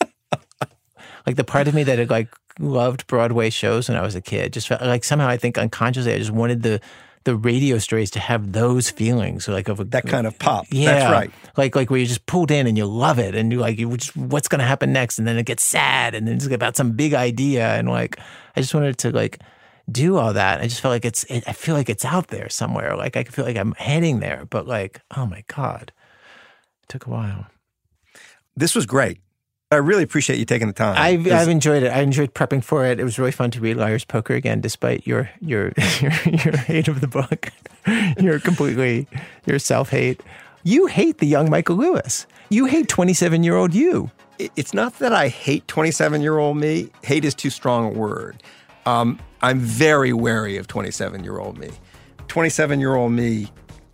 like 1.26 1.36
the 1.36 1.44
part 1.44 1.68
of 1.68 1.74
me 1.74 1.82
that 1.84 1.98
had 1.98 2.10
like 2.10 2.28
loved 2.58 3.06
Broadway 3.06 3.50
shows 3.50 3.88
when 3.88 3.98
I 3.98 4.02
was 4.02 4.14
a 4.14 4.20
kid 4.20 4.52
just 4.52 4.68
felt 4.68 4.82
like 4.82 5.04
somehow 5.04 5.28
I 5.28 5.36
think 5.36 5.58
unconsciously 5.58 6.12
I 6.12 6.18
just 6.18 6.30
wanted 6.30 6.62
the 6.62 6.80
the 7.28 7.36
radio 7.36 7.76
stories 7.76 8.10
to 8.12 8.20
have 8.20 8.52
those 8.52 8.88
feelings 8.88 9.46
like 9.48 9.68
of 9.68 9.80
a, 9.80 9.84
That 9.84 10.06
kind 10.06 10.26
of 10.26 10.38
pop. 10.38 10.66
yeah, 10.70 10.94
That's 10.94 11.12
right. 11.12 11.30
Like 11.58 11.76
like 11.76 11.90
where 11.90 11.98
you're 11.98 12.06
just 12.06 12.24
pulled 12.24 12.50
in 12.50 12.66
and 12.66 12.78
you 12.78 12.86
love 12.86 13.18
it, 13.18 13.34
and 13.34 13.52
you 13.52 13.58
like 13.60 13.78
you 13.78 13.94
just 13.98 14.16
what's 14.16 14.48
going 14.48 14.60
to 14.60 14.64
happen 14.64 14.92
next, 14.92 15.18
and 15.18 15.28
then 15.28 15.36
it 15.36 15.44
gets 15.44 15.62
sad, 15.62 16.14
and 16.14 16.26
then 16.26 16.36
it's 16.36 16.46
about 16.46 16.74
some 16.76 16.92
big 16.92 17.12
idea, 17.12 17.68
and 17.76 17.86
like 17.88 18.18
I 18.56 18.60
just 18.62 18.72
wanted 18.74 18.96
to 18.98 19.10
like 19.12 19.40
do 19.90 20.16
all 20.16 20.32
that. 20.32 20.60
I 20.60 20.64
just 20.68 20.80
felt 20.80 20.92
like 20.92 21.04
it's 21.04 21.24
it, 21.24 21.44
I 21.46 21.52
feel 21.52 21.74
like 21.74 21.90
it's 21.90 22.04
out 22.04 22.28
there 22.28 22.48
somewhere. 22.48 22.96
Like 22.96 23.16
I 23.16 23.24
feel 23.24 23.44
like 23.44 23.58
I'm 23.58 23.72
heading 23.72 24.20
there, 24.20 24.46
but 24.48 24.66
like 24.66 25.02
oh 25.16 25.26
my 25.26 25.44
god, 25.54 25.92
it 26.82 26.88
took 26.88 27.06
a 27.06 27.10
while. 27.10 27.46
This 28.56 28.74
was 28.74 28.86
great. 28.86 29.20
I 29.70 29.76
really 29.76 30.02
appreciate 30.02 30.38
you 30.38 30.46
taking 30.46 30.66
the 30.66 30.72
time. 30.72 30.94
I've 30.96 31.30
I've 31.30 31.48
enjoyed 31.48 31.82
it. 31.82 31.88
I 31.88 32.00
enjoyed 32.00 32.32
prepping 32.32 32.64
for 32.64 32.86
it. 32.86 32.98
It 32.98 33.04
was 33.04 33.18
really 33.18 33.32
fun 33.32 33.50
to 33.50 33.60
read 33.60 33.76
Liar's 33.76 34.04
Poker 34.04 34.34
again, 34.34 34.62
despite 34.62 35.06
your 35.06 35.30
your 35.40 35.72
your, 36.00 36.12
your 36.24 36.56
hate 36.56 36.88
of 36.88 37.02
the 37.02 37.08
book. 37.08 37.50
You're 38.18 38.40
completely 38.40 39.06
your 39.44 39.58
self 39.58 39.90
hate. 39.90 40.22
You 40.64 40.86
hate 40.86 41.18
the 41.18 41.26
young 41.26 41.50
Michael 41.50 41.76
Lewis. 41.76 42.26
You 42.48 42.64
hate 42.64 42.88
27 42.88 43.42
year 43.42 43.56
old 43.56 43.74
you. 43.74 44.10
it's 44.38 44.72
not 44.72 44.98
that 45.00 45.12
I 45.12 45.28
hate 45.28 45.68
27 45.68 46.22
year 46.22 46.38
old 46.38 46.56
me. 46.56 46.88
Hate 47.02 47.24
is 47.26 47.34
too 47.34 47.50
strong 47.50 47.94
a 47.94 47.98
word. 47.98 48.42
Um, 48.86 49.18
I'm 49.42 49.58
very 49.58 50.14
wary 50.14 50.56
of 50.56 50.66
27 50.66 51.24
year 51.24 51.38
old 51.38 51.58
me. 51.58 51.70
27 52.28 52.80
year 52.80 52.94
old 52.94 53.12
me 53.12 53.48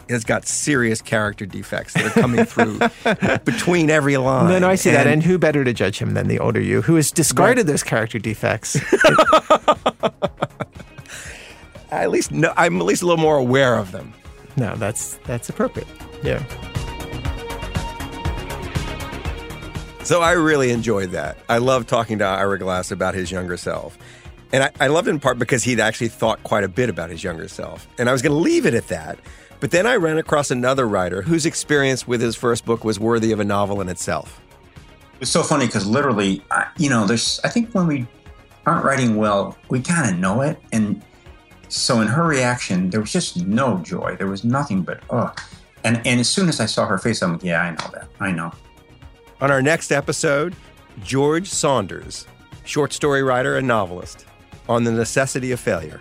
has 0.08 0.24
got 0.24 0.46
serious 0.46 1.00
character 1.02 1.46
defects 1.46 1.94
that 1.94 2.04
are 2.06 2.20
coming 2.20 2.44
through 2.44 2.78
between 3.44 3.90
every 3.90 4.16
line. 4.16 4.48
No, 4.48 4.58
no, 4.58 4.68
I 4.68 4.74
see 4.74 4.90
that. 4.90 5.06
And 5.06 5.22
who 5.22 5.38
better 5.38 5.64
to 5.64 5.72
judge 5.72 5.98
him 5.98 6.14
than 6.14 6.28
the 6.28 6.38
older 6.38 6.60
you, 6.60 6.82
who 6.82 6.96
has 6.96 7.10
discarded 7.10 7.66
those 7.66 7.82
character 7.82 8.18
defects? 8.18 8.76
At 11.90 12.10
least 12.10 12.32
know, 12.32 12.52
I'm 12.56 12.80
at 12.80 12.84
least 12.86 13.02
a 13.02 13.06
little 13.06 13.22
more 13.22 13.36
aware 13.36 13.76
of 13.76 13.92
them. 13.92 14.12
no, 14.56 14.74
that's 14.74 15.14
that's 15.26 15.48
appropriate. 15.48 15.86
Yeah. 16.24 16.42
So 20.02 20.20
I 20.20 20.32
really 20.32 20.70
enjoyed 20.70 21.10
that. 21.12 21.38
I 21.48 21.58
love 21.58 21.86
talking 21.86 22.18
to 22.18 22.24
Ira 22.24 22.58
Glass 22.58 22.90
about 22.90 23.14
his 23.14 23.30
younger 23.30 23.56
self. 23.56 23.96
And 24.52 24.64
I, 24.64 24.70
I 24.80 24.86
loved 24.88 25.08
it 25.08 25.12
in 25.12 25.20
part 25.20 25.38
because 25.38 25.62
he'd 25.64 25.80
actually 25.80 26.08
thought 26.08 26.42
quite 26.42 26.62
a 26.62 26.68
bit 26.68 26.90
about 26.90 27.10
his 27.10 27.24
younger 27.24 27.48
self. 27.48 27.88
And 27.98 28.08
I 28.08 28.12
was 28.12 28.20
going 28.22 28.32
to 28.32 28.38
leave 28.38 28.66
it 28.66 28.74
at 28.74 28.88
that. 28.88 29.18
But 29.64 29.70
then 29.70 29.86
I 29.86 29.96
ran 29.96 30.18
across 30.18 30.50
another 30.50 30.86
writer 30.86 31.22
whose 31.22 31.46
experience 31.46 32.06
with 32.06 32.20
his 32.20 32.36
first 32.36 32.66
book 32.66 32.84
was 32.84 33.00
worthy 33.00 33.32
of 33.32 33.40
a 33.40 33.44
novel 33.46 33.80
in 33.80 33.88
itself. 33.88 34.42
It's 35.20 35.30
so 35.30 35.42
funny 35.42 35.64
because 35.64 35.86
literally, 35.86 36.44
I- 36.50 36.66
you 36.76 36.90
know, 36.90 37.06
there's, 37.06 37.40
I 37.44 37.48
think 37.48 37.72
when 37.72 37.86
we 37.86 38.06
aren't 38.66 38.84
writing 38.84 39.16
well, 39.16 39.56
we 39.70 39.80
kind 39.80 40.10
of 40.12 40.18
know 40.18 40.42
it. 40.42 40.58
And 40.70 41.02
so 41.70 42.02
in 42.02 42.08
her 42.08 42.24
reaction, 42.26 42.90
there 42.90 43.00
was 43.00 43.10
just 43.10 43.46
no 43.46 43.78
joy. 43.78 44.16
There 44.18 44.26
was 44.26 44.44
nothing 44.44 44.82
but, 44.82 45.02
oh. 45.08 45.32
And, 45.82 45.96
and 46.06 46.20
as 46.20 46.28
soon 46.28 46.50
as 46.50 46.60
I 46.60 46.66
saw 46.66 46.84
her 46.84 46.98
face, 46.98 47.22
I'm 47.22 47.32
like, 47.32 47.42
yeah, 47.42 47.62
I 47.62 47.70
know 47.70 47.90
that. 47.94 48.08
I 48.20 48.32
know. 48.32 48.52
On 49.40 49.50
our 49.50 49.62
next 49.62 49.92
episode, 49.92 50.54
George 51.02 51.48
Saunders, 51.48 52.26
short 52.66 52.92
story 52.92 53.22
writer 53.22 53.56
and 53.56 53.66
novelist, 53.66 54.26
on 54.68 54.84
the 54.84 54.92
necessity 54.92 55.52
of 55.52 55.58
failure. 55.60 56.00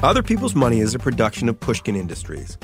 Other 0.00 0.22
People's 0.22 0.54
Money 0.54 0.78
is 0.78 0.94
a 0.94 0.98
production 1.00 1.48
of 1.48 1.58
Pushkin 1.58 1.96
Industries. 1.96 2.56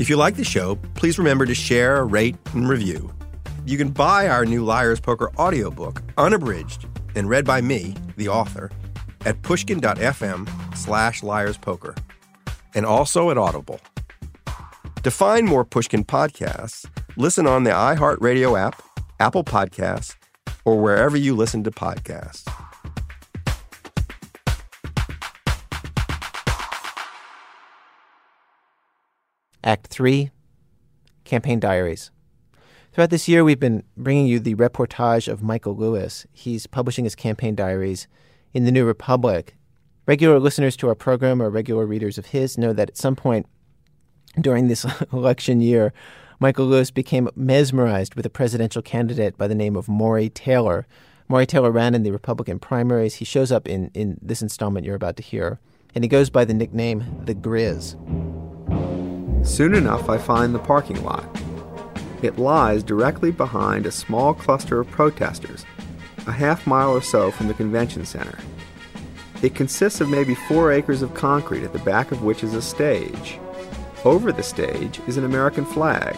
If 0.00 0.10
you 0.10 0.16
like 0.16 0.34
the 0.34 0.42
show, 0.42 0.74
please 0.94 1.16
remember 1.16 1.46
to 1.46 1.54
share, 1.54 2.04
rate, 2.04 2.34
and 2.54 2.68
review. 2.68 3.14
You 3.64 3.78
can 3.78 3.90
buy 3.90 4.26
our 4.26 4.44
new 4.44 4.64
Liar's 4.64 4.98
Poker 4.98 5.30
audiobook, 5.38 6.02
unabridged 6.18 6.88
and 7.14 7.28
read 7.28 7.44
by 7.44 7.60
me, 7.60 7.94
the 8.16 8.26
author, 8.26 8.68
at 9.24 9.40
pushkin.fm 9.42 10.76
slash 10.76 11.20
liarspoker, 11.20 11.96
and 12.74 12.84
also 12.84 13.30
at 13.30 13.38
Audible. 13.38 13.78
To 15.04 15.10
find 15.12 15.46
more 15.46 15.64
Pushkin 15.64 16.02
podcasts, 16.02 16.84
listen 17.16 17.46
on 17.46 17.62
the 17.62 17.70
iHeartRadio 17.70 18.58
app, 18.58 18.82
Apple 19.20 19.44
Podcasts, 19.44 20.16
or 20.64 20.80
wherever 20.80 21.16
you 21.16 21.36
listen 21.36 21.62
to 21.62 21.70
podcasts. 21.70 22.42
Act 29.64 29.86
3 29.86 30.30
Campaign 31.24 31.60
Diaries. 31.60 32.10
Throughout 32.92 33.10
this 33.10 33.28
year, 33.28 33.44
we've 33.44 33.60
been 33.60 33.84
bringing 33.96 34.26
you 34.26 34.38
the 34.38 34.54
reportage 34.54 35.26
of 35.26 35.42
Michael 35.42 35.76
Lewis. 35.76 36.26
He's 36.32 36.66
publishing 36.66 37.04
his 37.04 37.14
campaign 37.14 37.54
diaries 37.54 38.06
in 38.52 38.64
the 38.64 38.72
New 38.72 38.84
Republic. 38.84 39.56
Regular 40.06 40.38
listeners 40.38 40.76
to 40.76 40.88
our 40.88 40.94
program 40.94 41.40
or 41.40 41.48
regular 41.48 41.86
readers 41.86 42.18
of 42.18 42.26
his 42.26 42.58
know 42.58 42.72
that 42.72 42.90
at 42.90 42.96
some 42.96 43.16
point 43.16 43.46
during 44.40 44.68
this 44.68 44.84
election 45.12 45.60
year, 45.60 45.92
Michael 46.40 46.66
Lewis 46.66 46.90
became 46.90 47.30
mesmerized 47.36 48.14
with 48.14 48.26
a 48.26 48.30
presidential 48.30 48.82
candidate 48.82 49.38
by 49.38 49.46
the 49.46 49.54
name 49.54 49.76
of 49.76 49.88
Morry 49.88 50.28
Taylor. 50.28 50.86
Morry 51.28 51.46
Taylor 51.46 51.70
ran 51.70 51.94
in 51.94 52.02
the 52.02 52.10
Republican 52.10 52.58
primaries. 52.58 53.14
He 53.14 53.24
shows 53.24 53.52
up 53.52 53.68
in, 53.68 53.90
in 53.94 54.18
this 54.20 54.42
installment 54.42 54.84
you're 54.84 54.96
about 54.96 55.16
to 55.18 55.22
hear, 55.22 55.60
and 55.94 56.02
he 56.02 56.08
goes 56.08 56.30
by 56.30 56.44
the 56.44 56.52
nickname 56.52 57.22
The 57.24 57.34
Grizz. 57.34 58.41
Soon 59.44 59.74
enough, 59.74 60.08
I 60.08 60.18
find 60.18 60.54
the 60.54 60.58
parking 60.60 61.02
lot. 61.04 61.24
It 62.22 62.38
lies 62.38 62.82
directly 62.82 63.32
behind 63.32 63.84
a 63.84 63.90
small 63.90 64.32
cluster 64.32 64.80
of 64.80 64.90
protesters, 64.90 65.66
a 66.26 66.32
half 66.32 66.66
mile 66.66 66.92
or 66.92 67.02
so 67.02 67.30
from 67.32 67.48
the 67.48 67.54
convention 67.54 68.04
center. 68.04 68.38
It 69.42 69.56
consists 69.56 70.00
of 70.00 70.08
maybe 70.08 70.36
four 70.36 70.70
acres 70.70 71.02
of 71.02 71.14
concrete 71.14 71.64
at 71.64 71.72
the 71.72 71.80
back 71.80 72.12
of 72.12 72.22
which 72.22 72.44
is 72.44 72.54
a 72.54 72.62
stage. 72.62 73.40
Over 74.04 74.30
the 74.30 74.42
stage 74.44 75.00
is 75.08 75.16
an 75.16 75.24
American 75.24 75.64
flag, 75.64 76.16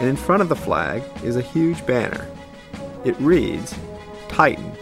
and 0.00 0.08
in 0.08 0.16
front 0.16 0.42
of 0.42 0.48
the 0.48 0.56
flag 0.56 1.02
is 1.22 1.36
a 1.36 1.42
huge 1.42 1.86
banner. 1.86 2.26
It 3.04 3.18
reads 3.20 3.74
Titan, 4.28 4.72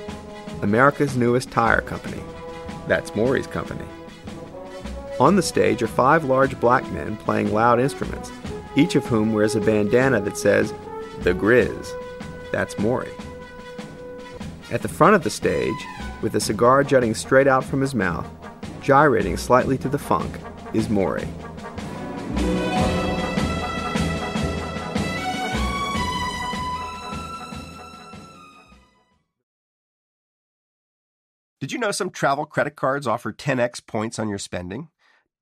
America's 0.63 1.17
newest 1.17 1.51
tire 1.51 1.83
company. 1.83 2.23
That's 2.89 3.15
Morry's 3.15 3.47
company. 3.47 3.85
On 5.21 5.37
the 5.37 5.43
stage 5.43 5.81
are 5.81 5.87
five 5.87 6.25
large 6.25 6.59
black 6.59 6.91
men 6.91 7.17
playing 7.17 7.53
loud 7.53 7.79
instruments, 7.79 8.33
each 8.75 8.97
of 8.97 9.07
whom 9.07 9.33
wears 9.33 9.55
a 9.55 9.61
bandana 9.61 10.21
that 10.21 10.37
says, 10.37 10.75
The 11.21 11.33
Grizz. 11.33 11.93
That's 12.51 12.77
Morry. 12.81 13.13
At 14.73 14.83
the 14.83 14.89
front 14.89 15.15
of 15.15 15.23
the 15.23 15.31
stage, 15.31 15.73
with 16.21 16.35
a 16.35 16.41
cigar 16.41 16.83
jutting 16.83 17.15
straight 17.15 17.47
out 17.47 17.63
from 17.63 17.81
his 17.81 17.95
mouth, 17.95 18.27
gyrating 18.83 19.37
slightly 19.37 19.79
to 19.79 19.89
the 19.89 19.99
funk, 19.99 20.37
is 20.73 20.89
Morry. 20.89 21.29
Did 31.61 31.71
you 31.71 31.79
know 31.79 31.93
some 31.93 32.11
travel 32.11 32.47
credit 32.47 32.75
cards 32.75 33.07
offer 33.07 33.33
10x 33.33 33.87
points 33.87 34.19
on 34.19 34.29
your 34.29 34.39
spending? 34.39 34.89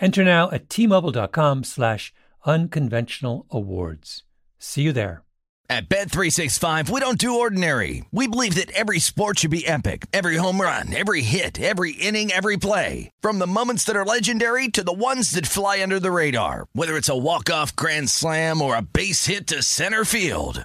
Enter 0.00 0.24
now 0.24 0.50
at 0.50 0.68
tmobile.com 0.68 1.64
slash 1.64 2.12
unconventional 2.44 3.46
awards. 3.50 4.24
See 4.58 4.82
you 4.82 4.92
there. 4.92 5.22
At 5.68 5.88
Bet365, 5.88 6.90
we 6.90 7.00
don't 7.00 7.18
do 7.18 7.40
ordinary. 7.40 8.04
We 8.12 8.28
believe 8.28 8.54
that 8.54 8.70
every 8.70 9.00
sport 9.00 9.40
should 9.40 9.50
be 9.50 9.66
epic. 9.66 10.06
Every 10.12 10.36
home 10.36 10.60
run, 10.60 10.94
every 10.94 11.22
hit, 11.22 11.60
every 11.60 11.90
inning, 11.92 12.30
every 12.30 12.56
play. 12.56 13.10
From 13.20 13.40
the 13.40 13.48
moments 13.48 13.82
that 13.84 13.96
are 13.96 14.04
legendary 14.04 14.68
to 14.68 14.84
the 14.84 14.92
ones 14.92 15.32
that 15.32 15.46
fly 15.48 15.82
under 15.82 15.98
the 15.98 16.12
radar. 16.12 16.68
Whether 16.72 16.96
it's 16.96 17.08
a 17.08 17.16
walk-off 17.16 17.74
grand 17.74 18.10
slam 18.10 18.62
or 18.62 18.76
a 18.76 18.82
base 18.82 19.26
hit 19.26 19.48
to 19.48 19.60
center 19.60 20.04
field. 20.04 20.64